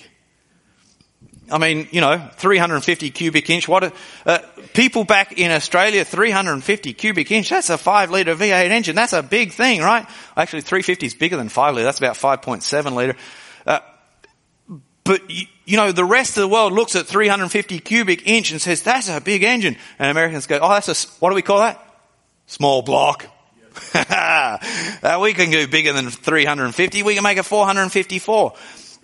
[1.51, 3.67] I mean, you know, 350 cubic inch.
[3.67, 3.93] What,
[4.25, 4.39] uh,
[4.73, 8.95] people back in Australia, 350 cubic inch, that's a 5 litre V8 engine.
[8.95, 10.07] That's a big thing, right?
[10.37, 11.83] Actually, 350 is bigger than 5 litre.
[11.83, 13.15] That's about 5.7 litre.
[13.67, 13.79] Uh,
[15.03, 18.81] but, you know, the rest of the world looks at 350 cubic inch and says,
[18.81, 19.75] that's a big engine.
[19.99, 21.85] And Americans go, oh, that's a, what do we call that?
[22.47, 23.27] Small block.
[23.93, 27.03] uh, we can go bigger than 350.
[27.03, 28.53] We can make a 454.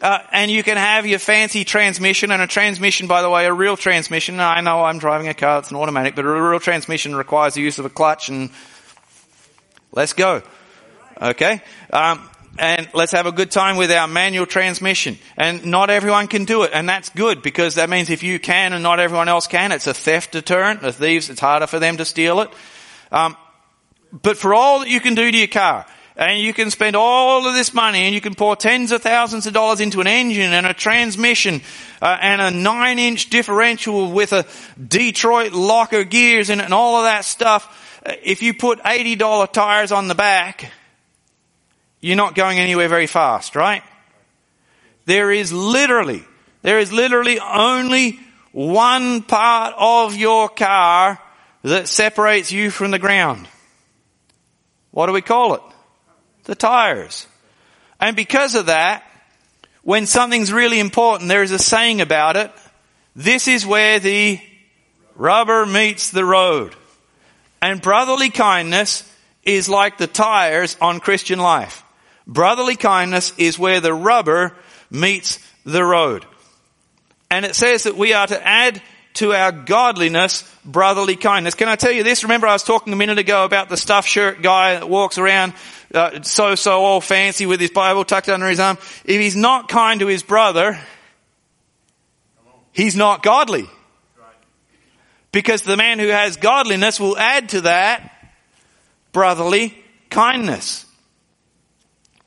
[0.01, 3.53] Uh, and you can have your fancy transmission and a transmission, by the way, a
[3.53, 4.39] real transmission.
[4.39, 7.61] I know I'm driving a car, it's an automatic, but a real transmission requires the
[7.61, 8.49] use of a clutch and
[9.91, 10.41] let's go.
[11.21, 11.61] Okay?
[11.91, 15.17] Um, and let's have a good time with our manual transmission.
[15.35, 18.71] And not everyone can do it, and that's good because that means if you can
[18.73, 20.81] and not everyone else can, it's a theft deterrent.
[20.81, 22.49] The thieves, it's harder for them to steal it.
[23.11, 23.35] Um,
[24.11, 25.85] but for all that you can do to your car,
[26.19, 29.47] and you can spend all of this money and you can pour tens of thousands
[29.47, 31.61] of dollars into an engine and a transmission
[32.01, 34.45] uh, and a nine inch differential with a
[34.85, 38.01] Detroit locker gears in it and all of that stuff.
[38.05, 40.73] Uh, if you put $80 tires on the back,
[42.01, 43.83] you're not going anywhere very fast, right?
[45.05, 46.25] There is literally,
[46.63, 48.19] there is literally only
[48.51, 51.17] one part of your car
[51.63, 53.47] that separates you from the ground.
[54.91, 55.61] What do we call it?
[56.49, 57.27] The tires.
[57.99, 59.03] And because of that,
[59.83, 62.51] when something's really important, there is a saying about it.
[63.15, 64.41] This is where the
[65.15, 66.75] rubber meets the road.
[67.61, 69.09] And brotherly kindness
[69.43, 71.83] is like the tires on Christian life.
[72.27, 74.55] Brotherly kindness is where the rubber
[74.91, 76.25] meets the road.
[77.31, 78.81] And it says that we are to add
[79.15, 81.55] to our godliness brotherly kindness.
[81.55, 82.23] Can I tell you this?
[82.23, 85.53] Remember I was talking a minute ago about the stuffed shirt guy that walks around
[85.93, 88.77] uh, so so all fancy with his Bible tucked under his arm.
[89.05, 90.79] If he's not kind to his brother,
[92.71, 93.67] he's not godly.
[95.31, 98.33] Because the man who has godliness will add to that
[99.11, 99.77] brotherly
[100.09, 100.85] kindness.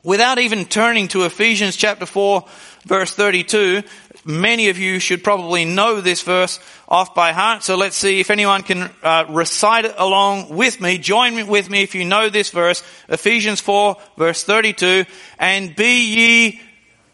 [0.04, 2.44] Without even turning to Ephesians chapter 4
[2.84, 3.82] verse 32,
[4.24, 7.62] many of you should probably know this verse off by heart.
[7.62, 10.98] So let's see if anyone can uh, recite it along with me.
[10.98, 12.82] Join with me if you know this verse.
[13.08, 15.04] Ephesians 4 verse 32.
[15.38, 16.60] And be ye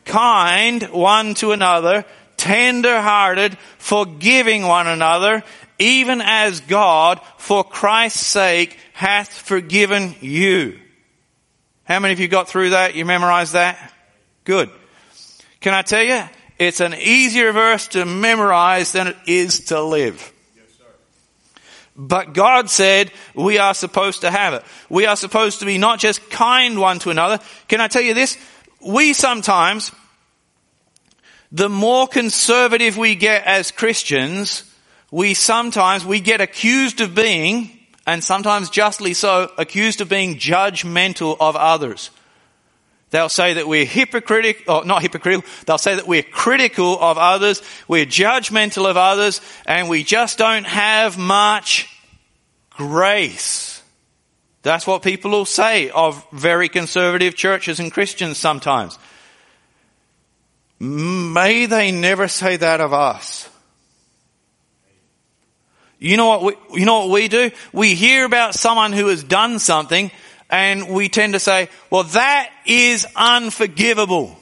[0.05, 2.05] kind one to another,
[2.37, 5.45] tender hearted, forgiving one another,
[5.79, 10.81] even as God, for Christ's sake, hath forgiven you.
[11.85, 12.97] How many of you got through that?
[12.97, 13.95] You memorized that?
[14.45, 14.71] Good.
[15.61, 16.23] Can I tell you?
[16.59, 20.33] It's an easier verse to memorize than it is to live.
[21.95, 24.63] But God said we are supposed to have it.
[24.89, 27.41] We are supposed to be not just kind one to another.
[27.67, 28.39] Can I tell you this?
[28.81, 29.91] We sometimes,
[31.51, 34.63] the more conservative we get as Christians,
[35.11, 41.37] we sometimes, we get accused of being, and sometimes justly so, accused of being judgmental
[41.41, 42.11] of others.
[43.11, 47.63] They'll say that we're hypocritical, or not hypocritical, they'll say that we're critical of others,
[47.87, 51.89] we're judgmental of others, and we just don't have much
[52.71, 53.83] grace.
[54.63, 58.99] That's what people will say of very conservative churches and Christians sometimes.
[60.79, 63.49] May they never say that of us.
[65.99, 67.51] You know what we, you know what we do?
[67.73, 70.13] We hear about someone who has done something
[70.51, 74.37] and we tend to say, well that is unforgivable.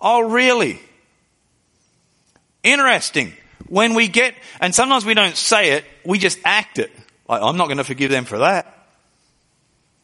[0.00, 0.80] Oh really?
[2.62, 3.32] Interesting.
[3.66, 6.90] When we get, and sometimes we don't say it, we just act it.
[7.28, 8.70] Like, I'm not going to forgive them for that.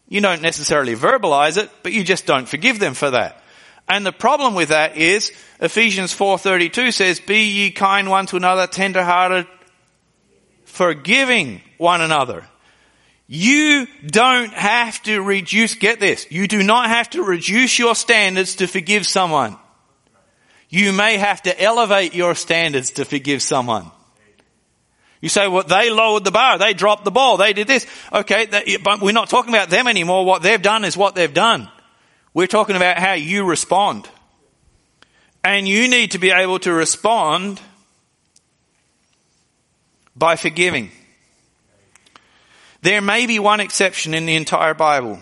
[0.08, 3.42] You don't necessarily verbalize it, but you just don't forgive them for that.
[3.88, 8.66] And the problem with that is Ephesians 4:32 says, "Be ye kind one to another,
[8.66, 9.46] tender-hearted,
[10.64, 12.46] forgiving one another."
[13.33, 18.57] You don't have to reduce, get this, you do not have to reduce your standards
[18.57, 19.57] to forgive someone.
[20.68, 23.89] You may have to elevate your standards to forgive someone.
[25.20, 27.87] You say, well, they lowered the bar, they dropped the ball, they did this.
[28.12, 28.49] Okay,
[28.83, 30.24] but we're not talking about them anymore.
[30.24, 31.68] What they've done is what they've done.
[32.35, 34.09] We're talking about how you respond.
[35.45, 37.61] And you need to be able to respond
[40.16, 40.91] by forgiving.
[42.83, 45.18] There may be one exception in the entire Bible.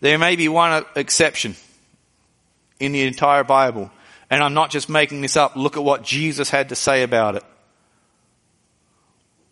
[0.00, 1.56] There may be one exception
[2.78, 3.90] in the entire Bible.
[4.30, 5.56] And I'm not just making this up.
[5.56, 7.44] Look at what Jesus had to say about it.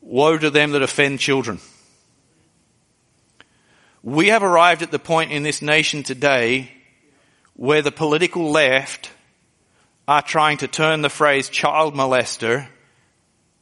[0.00, 1.60] Woe to them that offend children.
[4.02, 6.72] We have arrived at the point in this nation today
[7.54, 9.10] where the political left
[10.08, 12.68] are trying to turn the phrase child molester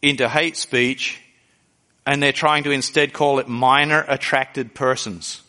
[0.01, 1.21] into hate speech
[2.11, 5.43] and they're trying to instead call it minor attracted persons.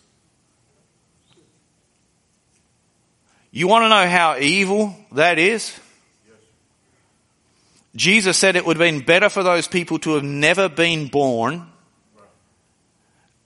[3.50, 5.76] You want to know how evil that is?
[7.96, 11.66] Jesus said it would have been better for those people to have never been born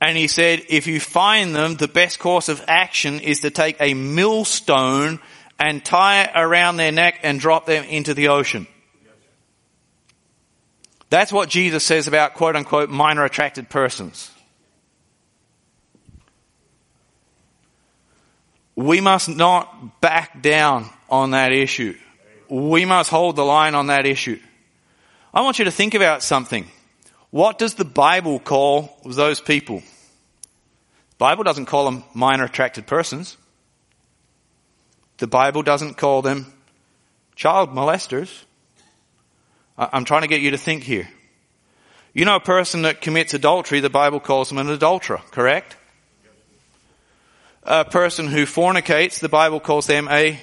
[0.01, 3.77] and he said, if you find them, the best course of action is to take
[3.79, 5.21] a millstone
[5.57, 8.67] and tie it around their neck and drop them into the ocean.
[11.15, 14.29] That's what Jesus says about quote unquote minor attracted persons.
[18.75, 21.95] We must not back down on that issue.
[22.49, 24.41] We must hold the line on that issue.
[25.33, 26.67] I want you to think about something.
[27.29, 29.79] What does the Bible call those people?
[31.11, 33.37] The Bible doesn't call them minor attracted persons.
[35.19, 36.51] The Bible doesn't call them
[37.37, 38.43] child molesters.
[39.77, 41.07] I'm trying to get you to think here.
[42.13, 45.75] You know a person that commits adultery, the Bible calls them an adulterer, correct?
[47.63, 50.39] A person who fornicates, the Bible calls them a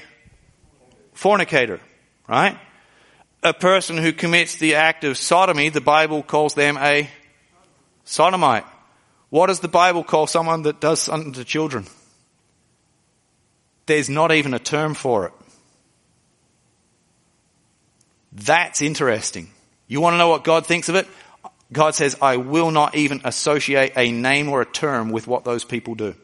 [1.14, 1.80] fornicator,
[2.28, 2.58] right?
[3.42, 7.10] a person who commits the act of sodomy, the Bible calls them a
[8.04, 8.64] sodomite.
[9.30, 11.86] What does the Bible call someone that does something to children?
[13.86, 15.32] There's not even a term for it.
[18.32, 19.50] That's interesting.
[19.88, 21.06] You want to know what God thinks of it?
[21.72, 25.64] God says, I will not even associate a name or a term with what those
[25.64, 26.14] people do.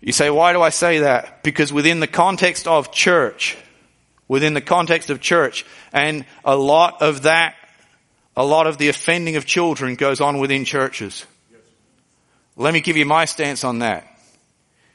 [0.00, 1.42] You say, why do I say that?
[1.42, 3.56] Because within the context of church,
[4.28, 7.54] within the context of church, and a lot of that,
[8.36, 11.24] a lot of the offending of children goes on within churches.
[12.56, 14.06] Let me give you my stance on that.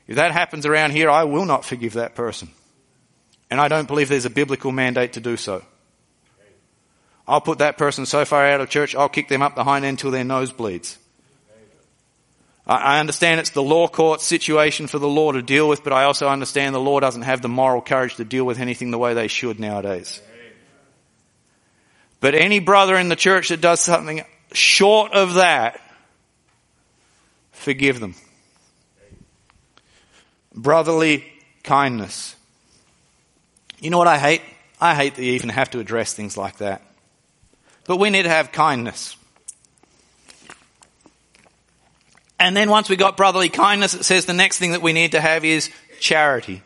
[0.10, 2.50] If that happens around here, I will not forgive that person.
[3.52, 5.64] And I don't believe there's a biblical mandate to do so.
[7.28, 9.86] I'll put that person so far out of church, I'll kick them up the hind
[9.86, 10.98] end till their nose bleeds.
[12.66, 16.06] I understand it's the law court situation for the law to deal with, but I
[16.06, 19.14] also understand the law doesn't have the moral courage to deal with anything the way
[19.14, 20.22] they should nowadays.
[22.20, 25.80] But any brother in the church that does something short of that,
[27.52, 28.16] forgive them.
[30.62, 31.24] Brotherly
[31.64, 32.36] kindness.
[33.80, 34.42] You know what I hate?
[34.82, 36.82] I hate that you even have to address things like that.
[37.86, 39.16] But we need to have kindness.
[42.40, 45.12] And then once we got brotherly kindness, it says the next thing that we need
[45.12, 46.62] to have is charity.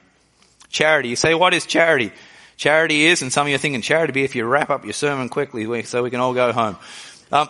[0.70, 1.10] Charity.
[1.10, 2.12] You say, what is charity?
[2.58, 4.94] Charity is, and some of you are thinking charity be if you wrap up your
[4.94, 6.78] sermon quickly so we can all go home.
[7.32, 7.50] Um,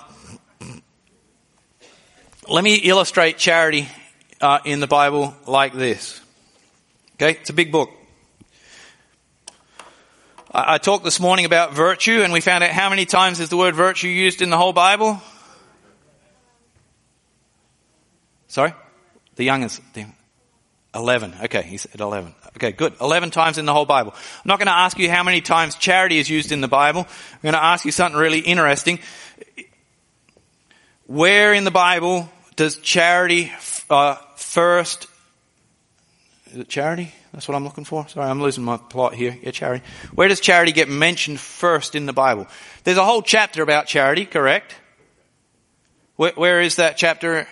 [2.47, 3.89] let me illustrate charity
[4.39, 6.22] uh, in the Bible like this.
[7.16, 7.91] Okay, it's a big book.
[10.51, 13.49] I, I talked this morning about virtue, and we found out how many times is
[13.49, 15.22] the word virtue used in the whole Bible?
[18.47, 18.74] Sorry?
[19.36, 19.82] The youngest.
[20.95, 21.36] 11.
[21.43, 22.34] Okay, he said 11.
[22.57, 22.95] Okay, good.
[22.99, 24.14] 11 times in the whole Bible.
[24.16, 27.01] I'm not going to ask you how many times charity is used in the Bible.
[27.34, 28.99] I'm going to ask you something really interesting.
[31.05, 33.51] Where in the Bible does charity
[33.89, 35.07] uh, first?
[36.54, 37.12] Is it charity?
[37.34, 38.08] That's what I'm looking for.
[38.08, 39.36] Sorry, I'm losing my plot here.
[39.41, 39.84] Yeah, charity.
[40.14, 42.45] Where does charity get mentioned first in the Bible?
[42.84, 44.76] There's a whole chapter about charity, correct?
[46.16, 47.47] where, where is that chapter?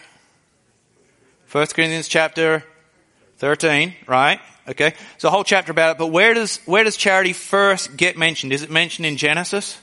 [1.47, 2.63] First Corinthians chapter
[3.37, 4.39] 13, right?
[4.67, 4.93] Okay.
[5.17, 8.53] So a whole chapter about it, but where does, where does charity first get mentioned?
[8.53, 9.79] Is it mentioned in Genesis?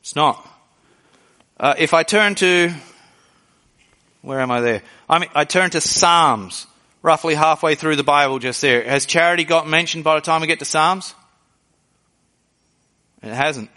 [0.00, 0.44] It's not.
[1.56, 2.72] Uh, if I turn to,
[4.22, 4.82] where am I there?
[5.08, 6.66] I I turn to Psalms,
[7.02, 8.82] roughly halfway through the Bible just there.
[8.84, 11.14] Has charity got mentioned by the time we get to Psalms?
[13.22, 13.70] It hasn't.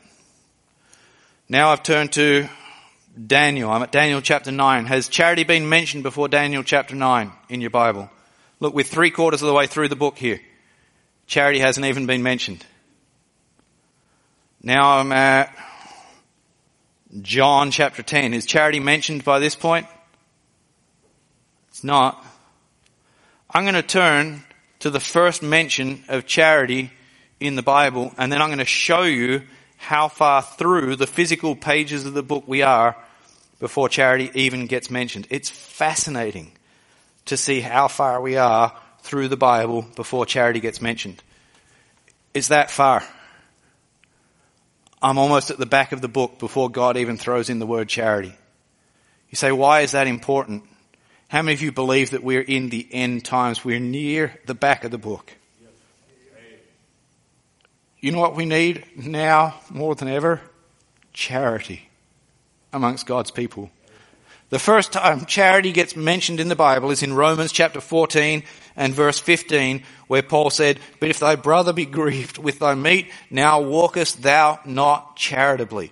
[1.49, 2.47] Now I've turned to
[3.27, 3.69] Daniel.
[3.69, 4.85] I'm at Daniel chapter 9.
[4.85, 8.09] Has charity been mentioned before Daniel chapter 9 in your Bible?
[8.59, 10.39] Look, we're three quarters of the way through the book here.
[11.27, 12.65] Charity hasn't even been mentioned.
[14.61, 15.53] Now I'm at
[17.21, 18.33] John chapter 10.
[18.33, 19.85] Is charity mentioned by this point?
[21.73, 22.23] It's not.
[23.49, 24.43] I'm going to turn
[24.81, 26.91] to the first mention of charity
[27.39, 29.41] in the Bible and then I'm going to show you
[29.77, 32.95] how far through the physical pages of the book we are
[33.59, 35.25] before charity even gets mentioned.
[35.31, 36.51] It's fascinating
[37.25, 41.23] to see how far we are through the Bible before charity gets mentioned.
[42.35, 43.01] It's that far.
[45.01, 47.89] I'm almost at the back of the book before God even throws in the word
[47.89, 48.35] charity.
[49.31, 50.65] You say, why is that important?
[51.33, 53.65] How many of you believe that we're in the end times?
[53.65, 55.33] We're near the back of the book.
[57.99, 60.41] You know what we need now more than ever?
[61.11, 61.89] Charity
[62.71, 63.71] amongst God's people.
[64.51, 68.43] The first time charity gets mentioned in the Bible is in Romans chapter 14
[68.75, 73.09] and verse 15 where Paul said, But if thy brother be grieved with thy meat,
[73.31, 75.91] now walkest thou not charitably.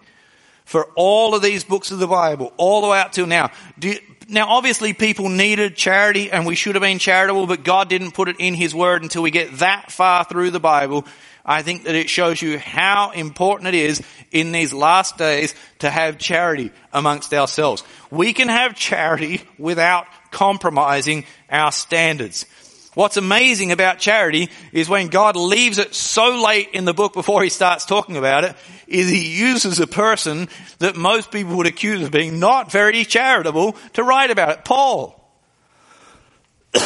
[0.65, 3.49] For all of these books of the Bible, all the way up till now,
[3.81, 3.97] you,
[4.31, 8.29] now obviously people needed charity and we should have been charitable, but God didn't put
[8.29, 11.05] it in His Word until we get that far through the Bible
[11.45, 14.01] I think that it shows you how important it is
[14.31, 17.83] in these last days to have charity amongst ourselves.
[18.11, 22.45] We can have charity without compromising our standards.
[22.93, 27.41] What's amazing about charity is when God leaves it so late in the book before
[27.41, 28.55] he starts talking about it,
[28.91, 33.75] is he uses a person that most people would accuse of being not very charitable
[33.93, 34.65] to write about it.
[34.65, 35.17] Paul.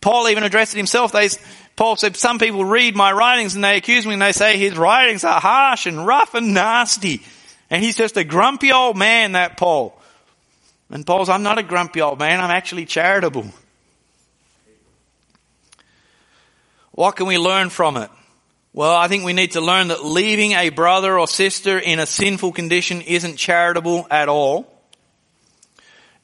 [0.00, 1.12] Paul even addressed it himself.
[1.12, 1.28] They,
[1.76, 4.76] Paul said, some people read my writings and they accuse me and they say his
[4.76, 7.22] writings are harsh and rough and nasty.
[7.70, 9.96] And he's just a grumpy old man, that Paul.
[10.90, 13.46] And Paul's, I'm not a grumpy old man, I'm actually charitable.
[16.92, 18.10] What can we learn from it?
[18.72, 22.06] Well, I think we need to learn that leaving a brother or sister in a
[22.06, 24.72] sinful condition isn't charitable at all.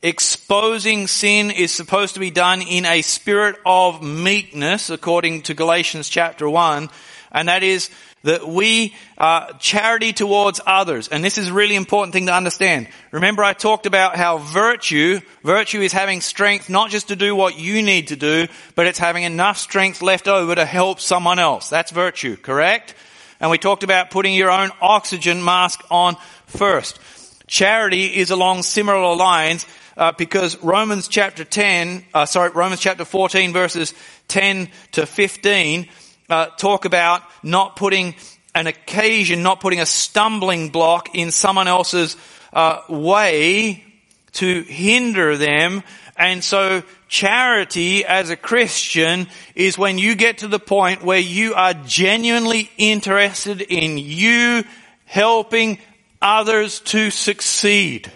[0.00, 6.08] Exposing sin is supposed to be done in a spirit of meekness, according to Galatians
[6.08, 6.88] chapter 1,
[7.32, 7.90] and that is
[8.26, 11.06] that we uh, charity towards others.
[11.06, 12.88] And this is a really important thing to understand.
[13.12, 17.56] Remember i talked about how virtue virtue is having strength not just to do what
[17.56, 21.70] you need to do but it's having enough strength left over to help someone else.
[21.70, 22.94] That's virtue correct?
[23.38, 26.16] And we talked about putting your own oxygen mask on
[26.46, 26.98] first.
[27.46, 29.66] Charity is along similar lines
[29.96, 33.94] uh, because Romans chapter 10, uh, sorry, Romans chapter 14 verses
[34.26, 35.88] 10 to 15
[36.28, 38.14] uh, talk about not putting
[38.54, 42.16] an occasion, not putting a stumbling block in someone else's
[42.52, 43.84] uh, way
[44.32, 45.82] to hinder them.
[46.16, 51.54] And so charity as a Christian is when you get to the point where you
[51.54, 54.64] are genuinely interested in you
[55.04, 55.78] helping
[56.22, 58.10] others to succeed.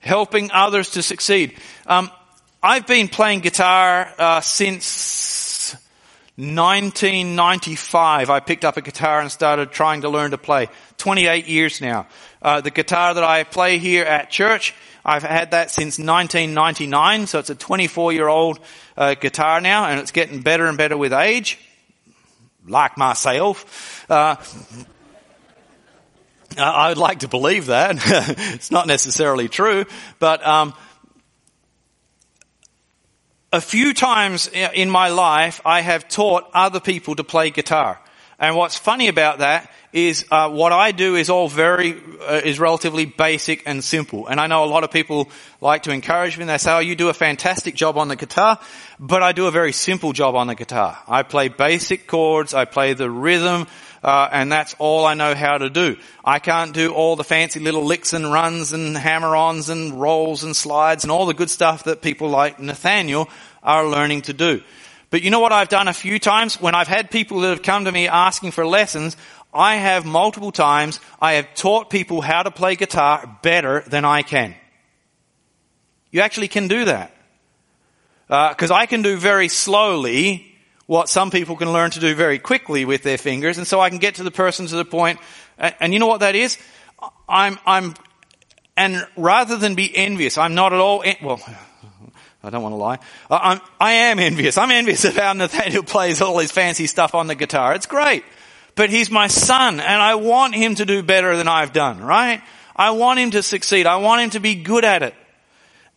[0.00, 1.54] Helping others to succeed.
[1.86, 2.10] Um,
[2.60, 5.76] I've been playing guitar uh, since
[6.34, 8.30] 1995.
[8.30, 10.66] I picked up a guitar and started trying to learn to play.
[10.96, 12.08] 28 years now.
[12.42, 17.38] Uh, the guitar that I play here at church, I've had that since 1999, so
[17.38, 18.58] it's a 24 year old
[18.96, 21.60] uh, guitar now, and it's getting better and better with age.
[22.66, 24.04] Like myself.
[24.10, 24.34] Uh,
[26.56, 27.96] I would like to believe that.
[28.54, 29.84] it's not necessarily true,
[30.18, 30.74] but um,
[33.52, 37.98] a few times in my life, I have taught other people to play guitar.
[38.38, 41.96] And what's funny about that is uh, what I do is all very
[42.28, 44.28] uh, is relatively basic and simple.
[44.28, 45.28] And I know a lot of people
[45.60, 46.42] like to encourage me.
[46.42, 48.60] and They say, "Oh, you do a fantastic job on the guitar,"
[49.00, 50.98] but I do a very simple job on the guitar.
[51.08, 52.54] I play basic chords.
[52.54, 53.66] I play the rhythm
[54.02, 55.96] uh, and that's all I know how to do.
[56.24, 60.54] I can't do all the fancy little licks and runs and hammer-ons and rolls and
[60.54, 63.28] slides and all the good stuff that people like Nathaniel
[63.62, 64.62] are learning to do.
[65.10, 66.60] But you know what I've done a few times?
[66.60, 69.16] When I've had people that have come to me asking for lessons,
[69.52, 74.22] I have multiple times, I have taught people how to play guitar better than I
[74.22, 74.54] can.
[76.10, 77.14] You actually can do that.
[78.28, 80.47] Because uh, I can do very slowly
[80.88, 83.58] what some people can learn to do very quickly with their fingers.
[83.58, 85.20] And so I can get to the person to the point,
[85.58, 86.56] and, you know what that is?
[87.28, 87.92] I'm, I'm,
[88.74, 91.40] and rather than be envious, I'm not at all, en- well,
[92.42, 92.98] I don't want to lie.
[93.30, 94.56] I'm, I am envious.
[94.56, 97.74] I'm envious of how Nathaniel plays all his fancy stuff on the guitar.
[97.74, 98.24] It's great.
[98.74, 102.40] But he's my son and I want him to do better than I've done, right?
[102.74, 103.86] I want him to succeed.
[103.86, 105.14] I want him to be good at it.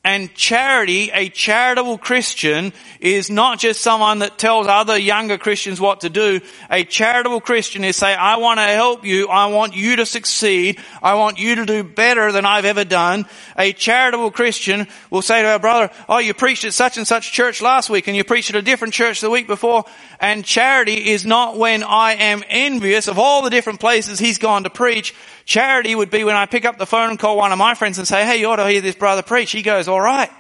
[0.03, 6.01] And charity, a charitable Christian, is not just someone that tells other younger Christians what
[6.01, 6.41] to do.
[6.71, 9.27] A charitable Christian is say, I want to help you.
[9.27, 10.79] I want you to succeed.
[11.03, 13.27] I want you to do better than I've ever done.
[13.55, 17.31] A charitable Christian will say to our brother, oh, you preached at such and such
[17.31, 19.85] church last week and you preached at a different church the week before.
[20.19, 24.63] And charity is not when I am envious of all the different places he's gone
[24.63, 25.13] to preach.
[25.51, 27.97] Charity would be when I pick up the phone and call one of my friends
[27.97, 29.51] and say, hey, you ought to hear this brother preach.
[29.51, 30.31] He goes, all right.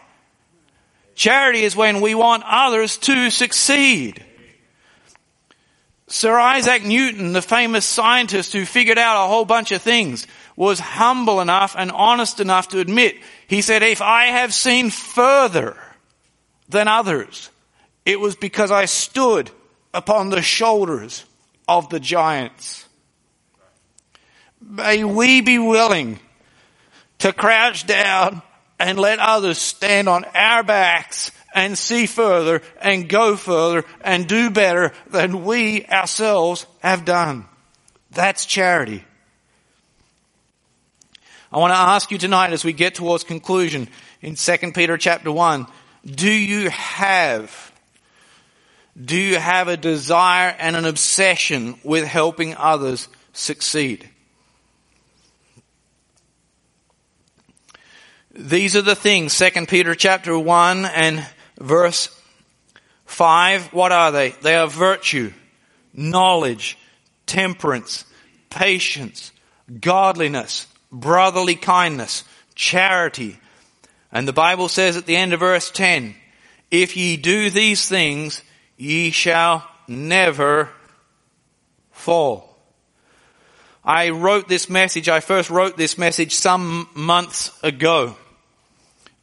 [1.15, 4.23] Charity is when we want others to succeed.
[6.07, 10.79] Sir Isaac Newton, the famous scientist who figured out a whole bunch of things, was
[10.79, 15.75] humble enough and honest enough to admit, he said, if I have seen further
[16.69, 17.49] than others,
[18.05, 19.51] it was because I stood
[19.93, 21.25] upon the shoulders
[21.67, 22.87] of the giants.
[24.61, 26.19] May we be willing
[27.19, 28.41] to crouch down
[28.79, 34.49] and let others stand on our backs and see further and go further and do
[34.49, 37.45] better than we ourselves have done.
[38.11, 39.03] That's charity.
[41.51, 43.89] I want to ask you tonight as we get towards conclusion
[44.21, 45.67] in 2 Peter chapter 1,
[46.05, 47.71] do you have
[49.01, 54.09] do you have a desire and an obsession with helping others succeed?
[58.33, 61.27] These are the things, 2 Peter chapter 1 and
[61.59, 62.17] verse
[63.05, 63.73] 5.
[63.73, 64.29] What are they?
[64.29, 65.33] They are virtue,
[65.93, 66.77] knowledge,
[67.25, 68.05] temperance,
[68.49, 69.33] patience,
[69.81, 72.23] godliness, brotherly kindness,
[72.55, 73.37] charity.
[74.13, 76.15] And the Bible says at the end of verse 10,
[76.69, 78.43] if ye do these things,
[78.77, 80.69] ye shall never
[81.91, 82.57] fall.
[83.83, 88.15] I wrote this message, I first wrote this message some months ago.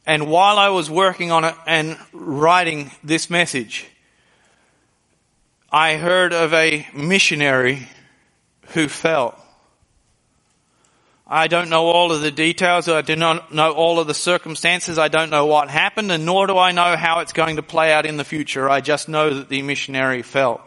[0.09, 3.85] And while I was working on it and writing this message,
[5.71, 7.87] I heard of a missionary
[8.69, 9.39] who fell.
[11.27, 12.89] I don't know all of the details.
[12.89, 14.97] I do not know all of the circumstances.
[14.97, 17.93] I don't know what happened and nor do I know how it's going to play
[17.93, 18.67] out in the future.
[18.67, 20.65] I just know that the missionary fell.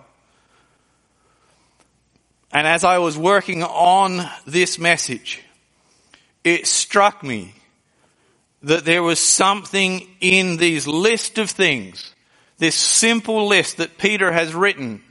[2.53, 5.43] And as I was working on this message,
[6.45, 7.55] it struck me
[8.63, 12.15] that there was something in these list of things,
[12.59, 15.03] this simple list that Peter has written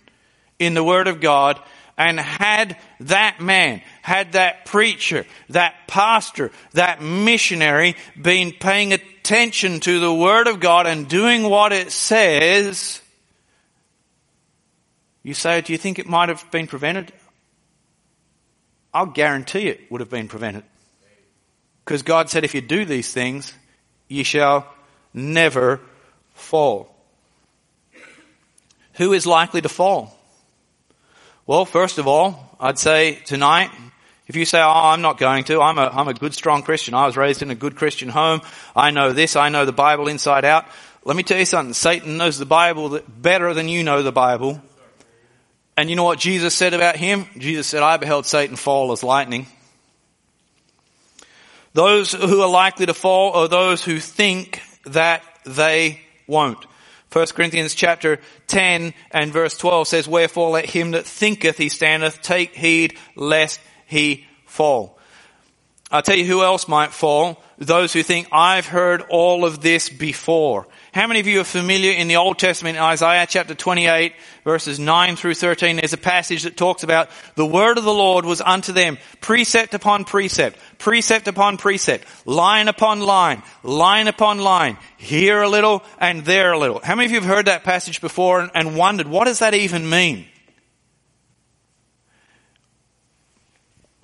[0.59, 1.61] in the Word of God,
[1.97, 9.99] and had that man, had that preacher, that pastor, that missionary been paying attention to
[9.99, 13.01] the Word of God and doing what it says,
[15.23, 17.11] you say, do you think it might have been prevented?
[18.93, 20.63] I'll guarantee it would have been prevented.
[21.85, 23.53] Because God said, if you do these things,
[24.07, 24.67] ye shall
[25.13, 25.81] never
[26.33, 26.95] fall.
[28.95, 30.17] Who is likely to fall?
[31.47, 33.71] Well, first of all, I'd say tonight,
[34.27, 36.93] if you say, oh, I'm not going to, I'm a, I'm a good, strong Christian.
[36.93, 38.41] I was raised in a good Christian home.
[38.75, 39.35] I know this.
[39.35, 40.65] I know the Bible inside out.
[41.03, 41.73] Let me tell you something.
[41.73, 44.61] Satan knows the Bible better than you know the Bible.
[45.75, 47.25] And you know what Jesus said about him?
[47.37, 49.47] Jesus said, I beheld Satan fall as lightning.
[51.73, 56.65] Those who are likely to fall are those who think that they won't.
[57.13, 62.21] 1 Corinthians chapter 10 and verse 12 says, Wherefore let him that thinketh he standeth
[62.21, 64.97] take heed lest he fall.
[65.91, 67.43] I'll tell you who else might fall.
[67.57, 70.67] Those who think, I've heard all of this before.
[70.93, 74.13] How many of you are familiar in the Old Testament, Isaiah chapter 28,
[74.43, 75.77] verses 9 through 13?
[75.77, 79.73] There's a passage that talks about the word of the Lord was unto them precept
[79.73, 86.25] upon precept, precept upon precept, line upon line, line upon line, here a little and
[86.25, 86.81] there a little.
[86.83, 89.89] How many of you have heard that passage before and wondered, what does that even
[89.89, 90.27] mean?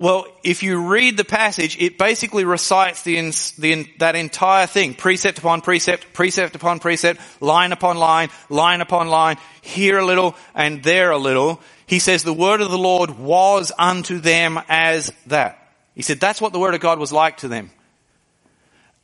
[0.00, 5.38] Well, if you read the passage, it basically recites the, the, that entire thing, precept
[5.38, 10.84] upon precept, precept upon precept, line upon line, line upon line, here a little and
[10.84, 11.60] there a little.
[11.86, 15.58] He says the word of the Lord was unto them as that.
[15.96, 17.72] He said that's what the word of God was like to them.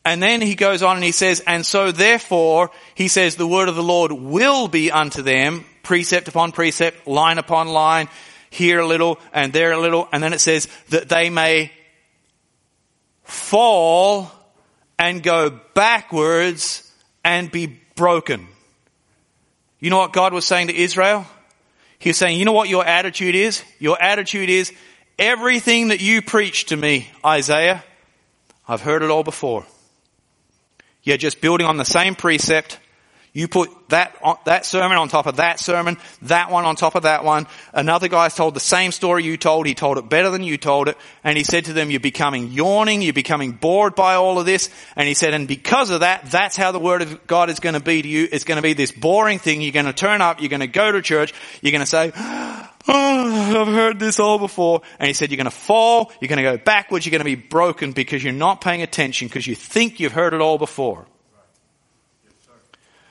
[0.05, 3.69] And then he goes on and he says, and so therefore, he says the word
[3.69, 8.09] of the Lord will be unto them, precept upon precept, line upon line,
[8.55, 10.09] here a little and there a little.
[10.13, 11.73] And then it says that they may
[13.25, 14.31] fall
[14.99, 16.91] and go backwards
[17.25, 18.47] and be broken.
[19.81, 21.27] You know what God was saying to Israel?
[21.99, 23.63] He was saying, you know what your attitude is?
[23.79, 24.73] Your attitude is
[25.19, 27.85] everything that you preach to me, Isaiah,
[28.69, 29.67] I've heard it all before.
[31.03, 32.79] You're just building on the same precept
[33.37, 37.03] you put that, that sermon on top of that sermon, that one on top of
[37.03, 37.49] that one.
[37.73, 39.67] Another guy's told the same story you told.
[39.67, 40.97] He told it better than you told it.
[41.25, 43.03] And he said to them, you're becoming yawning.
[43.03, 44.71] You're becoming bored by all of this.
[44.95, 47.75] And he said, and because of that, that's how the word of God is going
[47.75, 48.29] to be to you.
[48.31, 49.63] It's going to be this boring thing.
[49.63, 50.41] You're going to turn up.
[50.41, 51.35] You're going to go to church.
[51.61, 54.83] You're going to say, oh, I've heard this all before.
[55.01, 56.13] And he said, you're going to fall.
[56.21, 57.05] You're going to go backwards.
[57.05, 60.35] You're going to be broken because you're not paying attention because you think you've heard
[60.35, 61.09] it all before.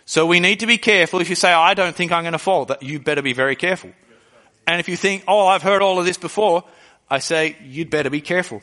[0.05, 1.21] So we need to be careful.
[1.21, 3.55] If you say, I don't think I'm going to fall, that you better be very
[3.55, 3.91] careful.
[4.67, 6.63] And if you think, oh, I've heard all of this before,
[7.09, 8.61] I say, you'd better be careful.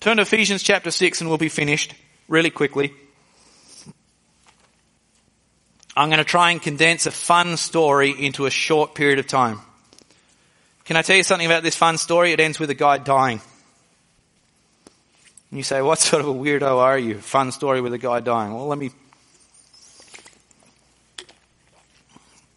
[0.00, 1.94] Turn to Ephesians chapter 6 and we'll be finished
[2.28, 2.92] really quickly.
[5.96, 9.60] I'm going to try and condense a fun story into a short period of time.
[10.84, 12.32] Can I tell you something about this fun story?
[12.32, 13.40] It ends with a guy dying.
[15.50, 17.18] And you say, what sort of a weirdo are you?
[17.18, 18.54] Fun story with a guy dying.
[18.54, 18.90] Well, let me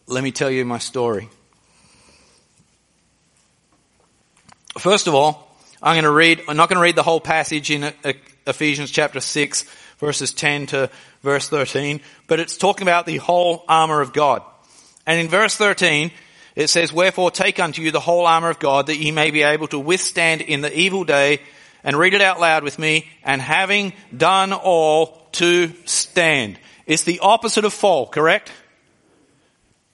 [0.08, 1.30] let me tell you my story.
[4.78, 7.72] First of all, I'm going to read, I'm not going to read the whole passage
[7.72, 8.14] in uh,
[8.48, 9.66] Ephesians chapter 6
[10.00, 10.90] verses 10 to
[11.22, 14.42] verse 13, but it's talking about the whole armor of God.
[15.06, 16.12] And in verse 13,
[16.56, 19.44] it says, Wherefore take unto you the whole armor of God that ye may be
[19.44, 21.40] able to withstand in the evil day,
[21.86, 26.60] and read it out loud with me, and having done all to stand.
[26.86, 28.52] It's the opposite of fall, correct?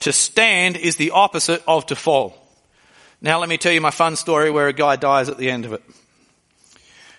[0.02, 2.36] To stand is the opposite of to fall.
[3.22, 5.66] Now let me tell you my fun story where a guy dies at the end
[5.66, 5.84] of it.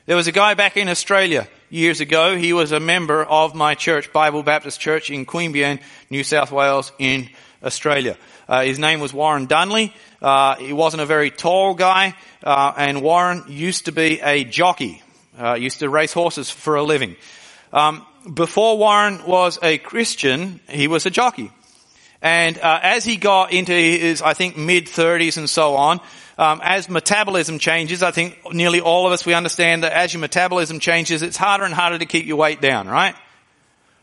[0.06, 2.36] There was a guy back in Australia years ago.
[2.36, 6.90] He was a member of my church, Bible Baptist Church in Queanbeyan, New South Wales
[6.98, 7.28] in
[7.62, 8.16] Australia.
[8.48, 9.92] Uh, his name was Warren Dunley.
[10.22, 15.02] Uh, he wasn't a very tall guy, uh, and Warren used to be a jockey.
[15.38, 17.14] Uh, used to race horses for a living.
[17.72, 18.04] Um,
[18.34, 21.52] before Warren was a Christian, he was a jockey.
[22.22, 26.00] And uh, as he got into his, I think, mid 30s and so on,
[26.36, 30.20] um, as metabolism changes, I think nearly all of us we understand that as your
[30.20, 33.14] metabolism changes, it's harder and harder to keep your weight down, right?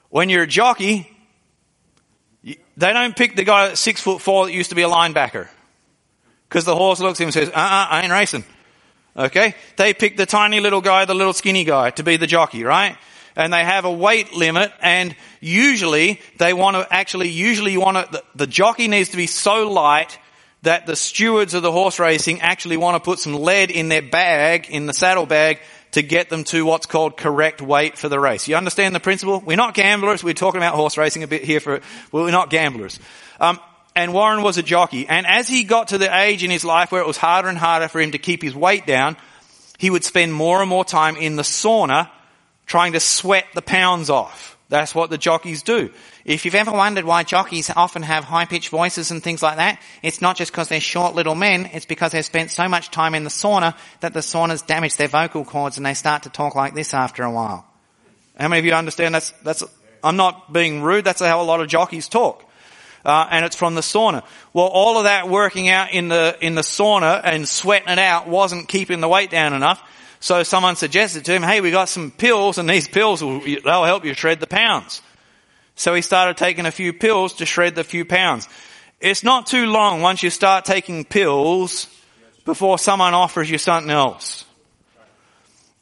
[0.10, 1.10] When you're a jockey,
[2.44, 5.48] they don't pick the guy that's six foot four that used to be a linebacker,
[6.48, 8.46] because the horse looks at him and says, "Uh-uh, I ain't racing."
[9.16, 12.64] Okay, they pick the tiny little guy, the little skinny guy, to be the jockey,
[12.64, 12.98] right?
[13.38, 17.96] And they have a weight limit and usually they want to actually, usually you want
[17.96, 20.18] to, the, the jockey needs to be so light
[20.64, 24.02] that the stewards of the horse racing actually want to put some lead in their
[24.02, 25.60] bag, in the saddle bag,
[25.92, 28.48] to get them to what's called correct weight for the race.
[28.48, 29.40] You understand the principle?
[29.40, 30.24] We're not gamblers.
[30.24, 31.80] We're talking about horse racing a bit here for,
[32.12, 33.00] well, we're not gamblers.
[33.40, 33.60] Um,
[33.96, 35.08] and Warren was a jockey.
[35.08, 37.58] And as he got to the age in his life where it was harder and
[37.58, 39.16] harder for him to keep his weight down,
[39.78, 42.10] he would spend more and more time in the sauna
[42.68, 44.58] trying to sweat the pounds off.
[44.70, 45.92] That's what the jockeys do.
[46.26, 50.22] If you've ever wondered why jockeys often have high-pitched voices and things like that, it's
[50.22, 53.24] not just because they're short little men, it's because they've spent so much time in
[53.24, 56.76] the sauna that the sauna's damaged their vocal cords and they start to talk like
[56.76, 57.66] this after a while.
[58.38, 59.64] How many of you understand that's, that's,
[60.04, 62.44] I'm not being rude, that's how a lot of jockeys talk.
[63.06, 64.26] Uh, and it's from the sauna.
[64.52, 68.28] Well, all of that working out in the, in the sauna and sweating it out
[68.28, 69.82] wasn't keeping the weight down enough.
[70.20, 73.84] So someone suggested to him, hey, we got some pills and these pills will, they'll
[73.84, 75.02] help you shred the pounds.
[75.76, 78.50] So he started taking a few pills to shred the few pounds.
[79.00, 81.88] It's not too long once you start taking pills
[82.46, 84.44] before someone offers you something else.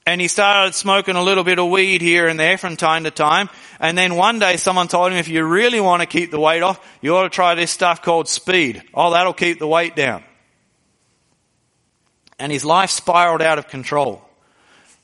[0.05, 3.11] And he started smoking a little bit of weed here and there from time to
[3.11, 3.49] time.
[3.79, 6.61] And then one day someone told him if you really want to keep the weight
[6.61, 8.83] off, you ought to try this stuff called speed.
[8.93, 10.23] Oh, that'll keep the weight down.
[12.37, 14.24] And his life spiraled out of control.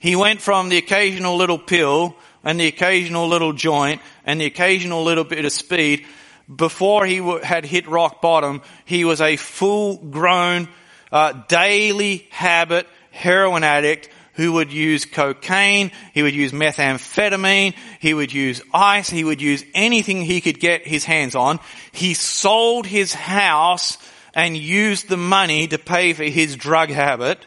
[0.01, 5.03] He went from the occasional little pill and the occasional little joint and the occasional
[5.03, 6.07] little bit of speed.
[6.53, 10.69] Before he had hit rock bottom, he was a full grown,
[11.11, 18.33] uh, daily habit heroin addict who would use cocaine, he would use methamphetamine, he would
[18.33, 21.59] use ice, he would use anything he could get his hands on.
[21.91, 23.99] He sold his house
[24.33, 27.45] and used the money to pay for his drug habit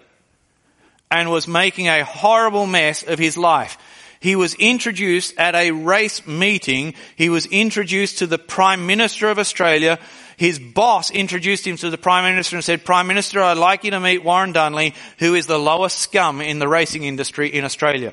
[1.15, 3.79] and was making a horrible mess of his life.
[4.19, 6.95] He was introduced at a race meeting.
[7.15, 10.01] He was introduced to the Prime Minister of Australia.
[10.37, 13.93] His boss introduced him to the Prime Minister and said, Prime Minister, I'd like you
[13.93, 18.13] to meet Warren Dunley, who is the lowest scum in the racing industry in Australia.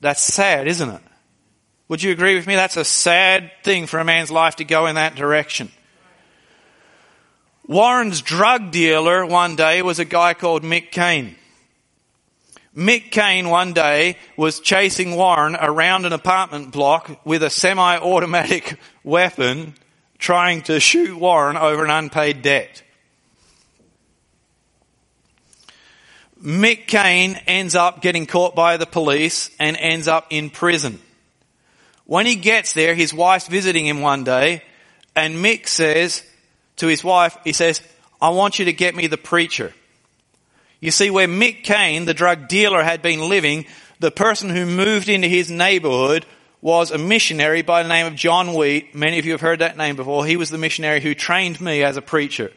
[0.00, 1.02] That's sad, isn't it?
[1.88, 2.56] Would you agree with me?
[2.56, 5.70] That's a sad thing for a man's life to go in that direction.
[7.66, 11.34] Warren's drug dealer one day was a guy called Mick Kane.
[12.76, 19.74] Mick Kane one day was chasing Warren around an apartment block with a semi-automatic weapon
[20.18, 22.82] trying to shoot Warren over an unpaid debt.
[26.40, 31.00] Mick Kane ends up getting caught by the police and ends up in prison.
[32.04, 34.62] When he gets there, his wife's visiting him one day
[35.16, 36.22] and Mick says,
[36.76, 37.80] to his wife, he says,
[38.20, 39.72] I want you to get me the preacher.
[40.80, 43.66] You see, where Mick Cain, the drug dealer, had been living,
[43.98, 46.26] the person who moved into his neighborhood
[46.60, 48.94] was a missionary by the name of John Wheat.
[48.94, 50.26] Many of you have heard that name before.
[50.26, 52.50] He was the missionary who trained me as a preacher.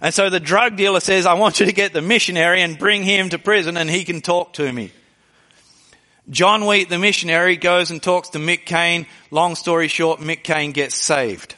[0.00, 3.02] And so the drug dealer says, I want you to get the missionary and bring
[3.02, 4.92] him to prison and he can talk to me.
[6.30, 9.06] John Wheat, the missionary, goes and talks to Mick Cain.
[9.30, 11.54] Long story short, Mick Cain gets saved.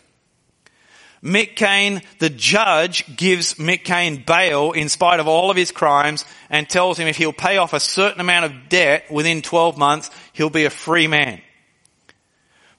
[1.22, 6.24] Mick Cain, the judge, gives Mick Cain bail in spite of all of his crimes
[6.50, 10.10] and tells him if he'll pay off a certain amount of debt within 12 months,
[10.32, 11.40] he'll be a free man.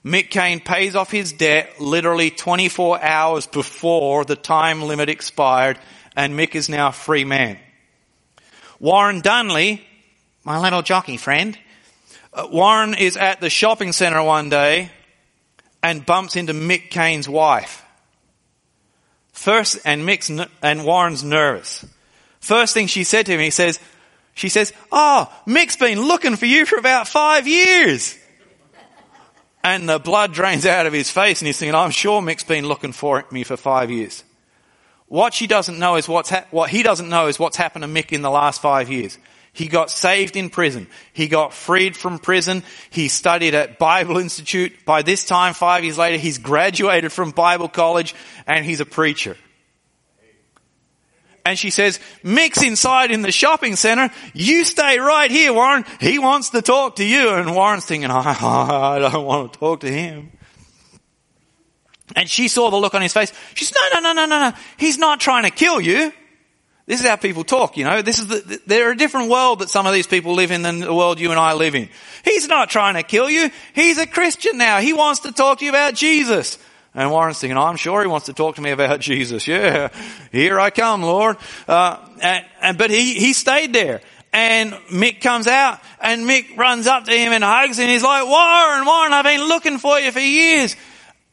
[0.04, 5.78] Mick Cain pays off his debt literally 24 hours before the time limit expired
[6.14, 7.58] and Mick is now a free man.
[8.78, 9.80] Warren Dunley,
[10.44, 11.58] my little jockey friend,
[12.34, 14.90] uh, Warren is at the shopping centre one day
[15.82, 17.83] and bumps into Mick Cain's wife.
[19.34, 20.30] First, and Mick's,
[20.62, 21.84] and Warren's nervous.
[22.40, 23.80] First thing she said to him, he says,
[24.32, 28.16] she says, oh, Mick's been looking for you for about five years.
[29.62, 32.66] And the blood drains out of his face and he's thinking, I'm sure Mick's been
[32.66, 34.22] looking for me for five years.
[35.08, 37.88] What she doesn't know is what's ha- what he doesn't know is what's happened to
[37.88, 39.18] Mick in the last five years.
[39.54, 40.88] He got saved in prison.
[41.12, 42.64] He got freed from prison.
[42.90, 44.72] He studied at Bible Institute.
[44.84, 48.16] By this time, five years later, he's graduated from Bible college
[48.48, 49.36] and he's a preacher.
[51.46, 54.10] And she says, Mick's inside in the shopping center.
[54.32, 55.84] You stay right here, Warren.
[56.00, 57.28] He wants to talk to you.
[57.30, 60.32] And Warren's thinking, I don't want to talk to him.
[62.16, 63.32] And she saw the look on his face.
[63.54, 64.56] She said, no, no, no, no, no, no.
[64.78, 66.12] He's not trying to kill you.
[66.86, 68.02] This is how people talk, you know.
[68.02, 70.80] This is the, they're a different world that some of these people live in than
[70.80, 71.88] the world you and I live in.
[72.24, 73.50] He's not trying to kill you.
[73.74, 74.80] He's a Christian now.
[74.80, 76.58] He wants to talk to you about Jesus.
[76.94, 79.48] And Warren's thinking, I'm sure he wants to talk to me about Jesus.
[79.48, 79.88] Yeah,
[80.30, 81.38] here I come, Lord.
[81.66, 84.02] Uh, and, and, but he, he stayed there.
[84.34, 87.88] And Mick comes out and Mick runs up to him and hugs him.
[87.88, 90.76] He's like, Warren, Warren, I've been looking for you for years.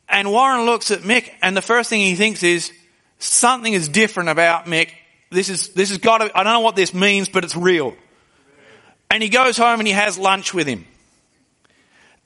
[0.08, 2.72] And Warren looks at Mick and the first thing he thinks is,
[3.18, 4.90] something is different about Mick.
[5.32, 7.96] This is, this has got to, I don't know what this means, but it's real.
[9.10, 10.86] And he goes home and he has lunch with him.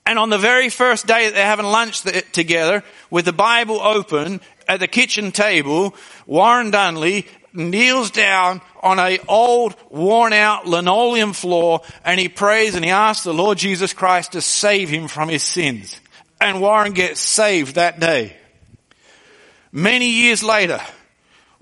[0.07, 2.01] And on the very first day that they're having lunch
[2.31, 5.95] together, with the Bible open at the kitchen table,
[6.27, 12.83] Warren Dunley kneels down on a old, worn out linoleum floor and he prays and
[12.85, 15.99] he asks the Lord Jesus Christ to save him from his sins.
[16.39, 18.35] And Warren gets saved that day.
[19.71, 20.79] Many years later,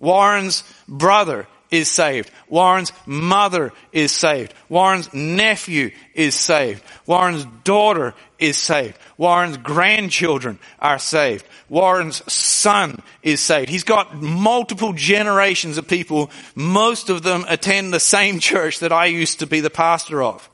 [0.03, 2.29] Warren's brother is saved.
[2.49, 4.53] Warren's mother is saved.
[4.67, 6.83] Warren's nephew is saved.
[7.05, 8.99] Warren's daughter is saved.
[9.17, 11.45] Warren's grandchildren are saved.
[11.69, 13.69] Warren's son is saved.
[13.69, 16.29] He's got multiple generations of people.
[16.53, 20.49] Most of them attend the same church that I used to be the pastor of.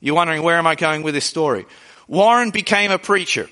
[0.00, 1.66] You're wondering where am I going with this story?
[2.08, 3.48] Warren became a preacher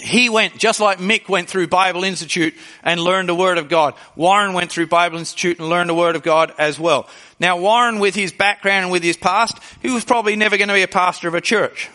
[0.00, 3.94] he went, just like Mick went through Bible Institute and learned the Word of God.
[4.14, 7.08] Warren went through Bible Institute and learned the Word of God as well.
[7.40, 10.74] Now Warren, with his background and with his past, he was probably never going to
[10.74, 11.90] be a pastor of a church.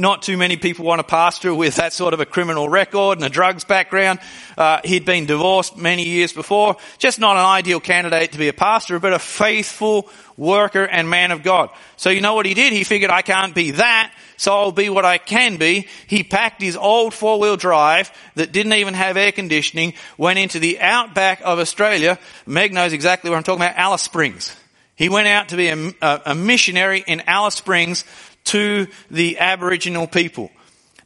[0.00, 3.24] Not too many people want a pastor with that sort of a criminal record and
[3.24, 4.20] a drugs background.
[4.56, 6.76] Uh, he'd been divorced many years before.
[6.98, 11.32] Just not an ideal candidate to be a pastor, but a faithful worker and man
[11.32, 11.70] of God.
[11.96, 12.72] So you know what he did?
[12.72, 15.88] He figured I can't be that, so I'll be what I can be.
[16.06, 20.78] He packed his old four-wheel drive that didn't even have air conditioning, went into the
[20.78, 22.20] outback of Australia.
[22.46, 24.54] Meg knows exactly what I'm talking about, Alice Springs.
[24.94, 28.04] He went out to be a, a, a missionary in Alice Springs
[28.48, 30.50] to the Aboriginal people.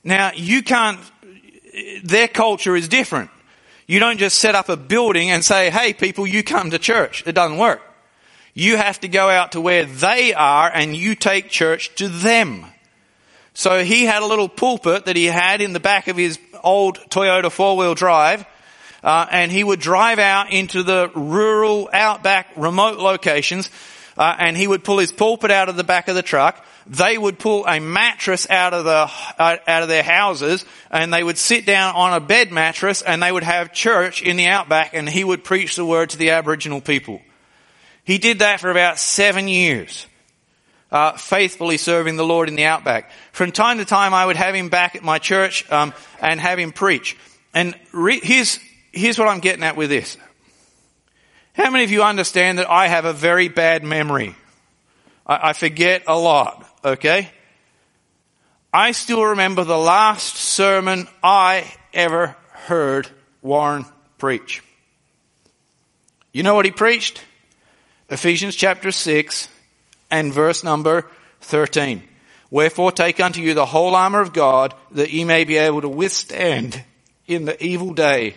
[0.04, 0.98] Now, you can't,
[2.02, 3.30] their culture is different.
[3.86, 7.24] You don't just set up a building and say, hey people, you come to church.
[7.26, 7.82] It doesn't work.
[8.54, 12.66] You have to go out to where they are and you take church to them.
[13.54, 16.98] So he had a little pulpit that he had in the back of his old
[17.10, 18.46] Toyota four-wheel drive,
[19.02, 23.68] uh, and he would drive out into the rural, outback, remote locations,
[24.16, 27.16] uh, and he would pull his pulpit out of the back of the truck, they
[27.16, 31.38] would pull a mattress out of the uh, out of their houses and they would
[31.38, 35.08] sit down on a bed mattress and they would have church in the outback and
[35.08, 37.20] he would preach the word to the aboriginal people.
[38.04, 40.06] He did that for about seven years
[40.90, 43.10] uh, faithfully serving the lord in the outback.
[43.32, 46.58] From time to time i would have him back at my church um, and have
[46.58, 47.16] him preach.
[47.54, 48.58] And re- here's
[48.90, 50.16] here's what i'm getting at with this.
[51.54, 54.34] How many of you understand that i have a very bad memory?
[55.24, 57.30] I, I forget a lot okay?
[58.72, 63.08] I still remember the last sermon I ever heard
[63.42, 63.84] Warren
[64.18, 64.62] preach.
[66.32, 67.22] You know what he preached?
[68.08, 69.48] Ephesians chapter 6
[70.10, 71.06] and verse number
[71.42, 72.02] 13.
[72.50, 75.88] Wherefore take unto you the whole armor of God that ye may be able to
[75.88, 76.82] withstand
[77.26, 78.34] in the evil day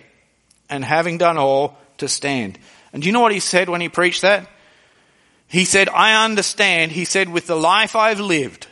[0.69, 2.57] and having done all to stand.
[2.93, 4.49] And do you know what he said when he preached that?
[5.47, 8.67] He said, I understand, he said, with the life I've lived,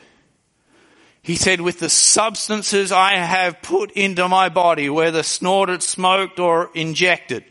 [1.22, 6.70] he said, with the substances I have put into my body, whether snorted, smoked, or
[6.74, 7.46] injected,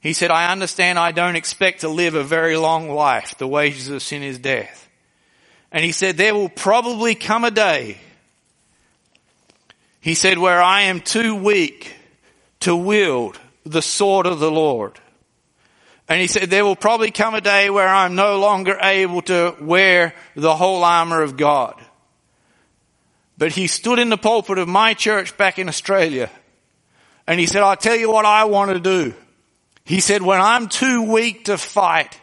[0.00, 3.36] he said, I understand I don't expect to live a very long life.
[3.38, 4.88] The wages of sin is death.
[5.72, 7.98] And he said, there will probably come a day,
[10.00, 11.94] he said, where I am too weak
[12.60, 14.98] to wield the sword of the Lord.
[16.08, 19.54] And he said, there will probably come a day where I'm no longer able to
[19.60, 21.74] wear the whole armor of God.
[23.36, 26.30] But he stood in the pulpit of my church back in Australia
[27.26, 29.14] and he said, I'll tell you what I want to do.
[29.84, 32.18] He said, when I'm too weak to fight,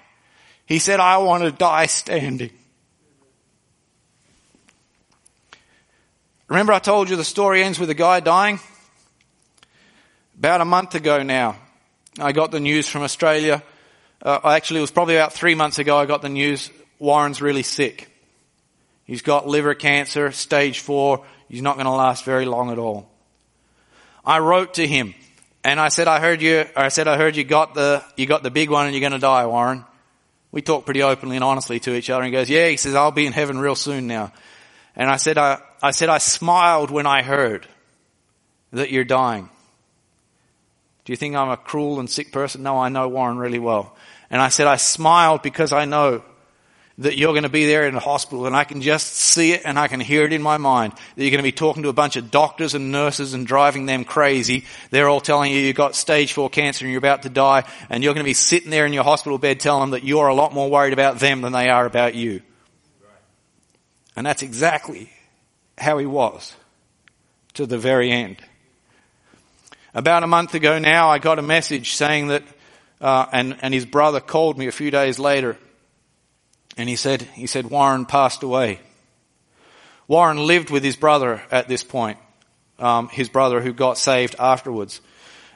[0.65, 2.51] he said, I want to die standing.
[6.47, 8.59] Remember I told you the story ends with a guy dying?
[10.39, 11.57] About a month ago now,
[12.19, 13.63] I got the news from Australia
[14.25, 17.61] uh, actually, it was probably about three months ago I got the news Warren's really
[17.63, 18.09] sick.
[19.05, 21.23] He's got liver cancer, stage four.
[21.47, 23.07] He's not going to last very long at all.
[24.25, 25.13] I wrote to him
[25.63, 28.41] and I said, I heard you, I said, I heard you got the, you got
[28.41, 29.85] the big one and you're going to die, Warren.
[30.51, 32.95] We talked pretty openly and honestly to each other and he goes, yeah, he says,
[32.95, 34.33] I'll be in heaven real soon now.
[34.95, 37.67] And I said, I, I said, I smiled when I heard
[38.71, 39.49] that you're dying.
[41.03, 42.63] Do you think I'm a cruel and sick person?
[42.63, 43.95] No, I know Warren really well.
[44.29, 46.23] And I said, I smiled because I know
[46.97, 49.63] that you're going to be there in the hospital and I can just see it
[49.65, 51.89] and I can hear it in my mind that you're going to be talking to
[51.89, 54.63] a bunch of doctors and nurses and driving them crazy.
[54.91, 58.01] They're all telling you you've got stage four cancer and you're about to die and
[58.01, 60.33] you're going to be sitting there in your hospital bed telling them that you're a
[60.33, 62.41] lot more worried about them than they are about you.
[64.15, 65.11] And that's exactly
[65.77, 66.55] how he was
[67.55, 68.37] to the very end.
[69.93, 72.43] About a month ago now, I got a message saying that,
[73.01, 75.57] uh, and, and his brother called me a few days later,
[76.77, 78.79] and he said, he said, Warren passed away.
[80.07, 82.17] Warren lived with his brother at this point,
[82.79, 85.01] um, his brother who got saved afterwards.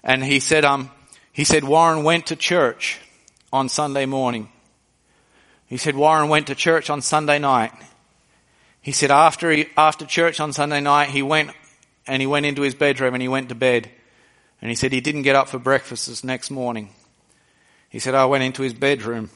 [0.03, 0.89] And he said, um,
[1.31, 2.99] he said Warren went to church
[3.53, 4.49] on Sunday morning.
[5.67, 7.71] He said Warren went to church on Sunday night.
[8.81, 11.51] He said after he, after church on Sunday night, he went
[12.07, 13.89] and he went into his bedroom and he went to bed.
[14.61, 16.89] And he said he didn't get up for breakfast this next morning.
[17.89, 19.29] He said I went into his bedroom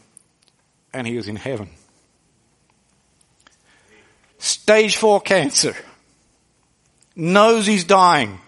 [0.93, 1.69] and he was in heaven.
[4.37, 5.75] Stage four cancer.
[7.15, 8.39] Knows he's dying.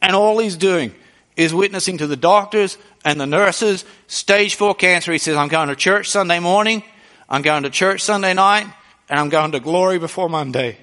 [0.00, 0.94] And all he's doing
[1.36, 3.84] is witnessing to the doctors and the nurses.
[4.06, 5.12] Stage four cancer.
[5.12, 6.82] He says, I'm going to church Sunday morning.
[7.28, 8.66] I'm going to church Sunday night.
[9.08, 10.78] And I'm going to glory before Monday.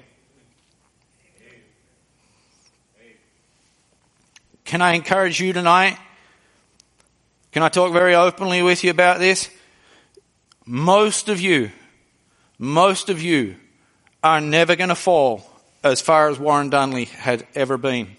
[4.64, 5.98] Can I encourage you tonight?
[7.54, 9.48] Can I talk very openly with you about this?
[10.66, 11.70] Most of you,
[12.58, 13.54] most of you
[14.24, 15.48] are never going to fall
[15.84, 18.16] as far as Warren Dunley had ever been.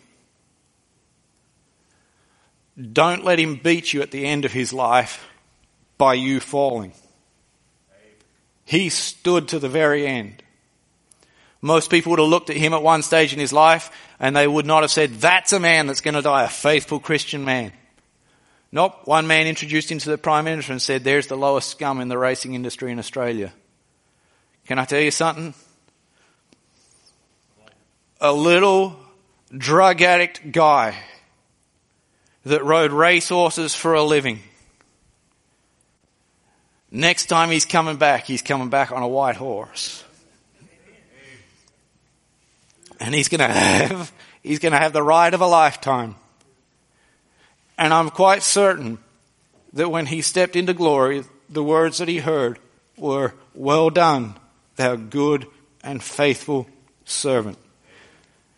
[2.94, 5.28] Don't let him beat you at the end of his life
[5.98, 6.94] by you falling.
[8.64, 10.44] He stood to the very end.
[11.62, 14.48] Most people would have looked at him at one stage in his life and they
[14.48, 17.74] would not have said, that's a man that's going to die, a faithful Christian man.
[18.72, 19.06] Nope.
[19.06, 22.08] One man introduced him to the Prime Minister and said, there's the lowest scum in
[22.08, 23.54] the racing industry in Australia.
[24.68, 25.54] Can I tell you something?
[28.22, 28.96] a little
[29.56, 30.96] drug addict guy
[32.44, 34.40] that rode racehorses for a living.
[36.92, 40.04] Next time he's coming back, he's coming back on a white horse.
[43.00, 44.12] And he's gonna have,
[44.42, 46.16] he's gonna have the ride of a lifetime.
[47.78, 49.00] And I'm quite certain
[49.74, 52.60] that when he stepped into glory, the words that he heard
[52.98, 54.36] were, well done,
[54.78, 55.48] thou good
[55.84, 56.68] and faithful
[57.04, 57.58] servant.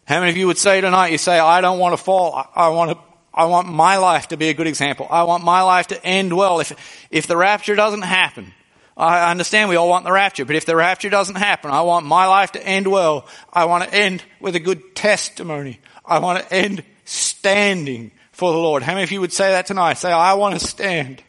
[0.05, 2.49] How many of you would say tonight, you say, I don't want to fall.
[2.55, 2.97] I, want to,
[3.34, 5.07] I want my life to be a good example.
[5.09, 6.59] I want my life to end well.
[6.59, 8.53] If, if the rapture doesn't happen,
[8.95, 12.05] I understand we all want the rapture, but if the rapture doesn't happen, I want
[12.05, 13.28] my life to end well.
[13.51, 15.80] I want to end with a good testimony.
[16.03, 18.83] I want to end standing for the Lord.
[18.83, 19.95] How many of you would say that tonight?
[19.95, 21.23] Say, I want to stand.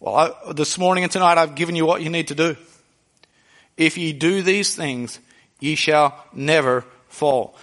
[0.00, 2.56] Well, I, this morning and tonight I've given you what you need to do.
[3.76, 5.20] If ye do these things,
[5.60, 7.56] ye shall never fall.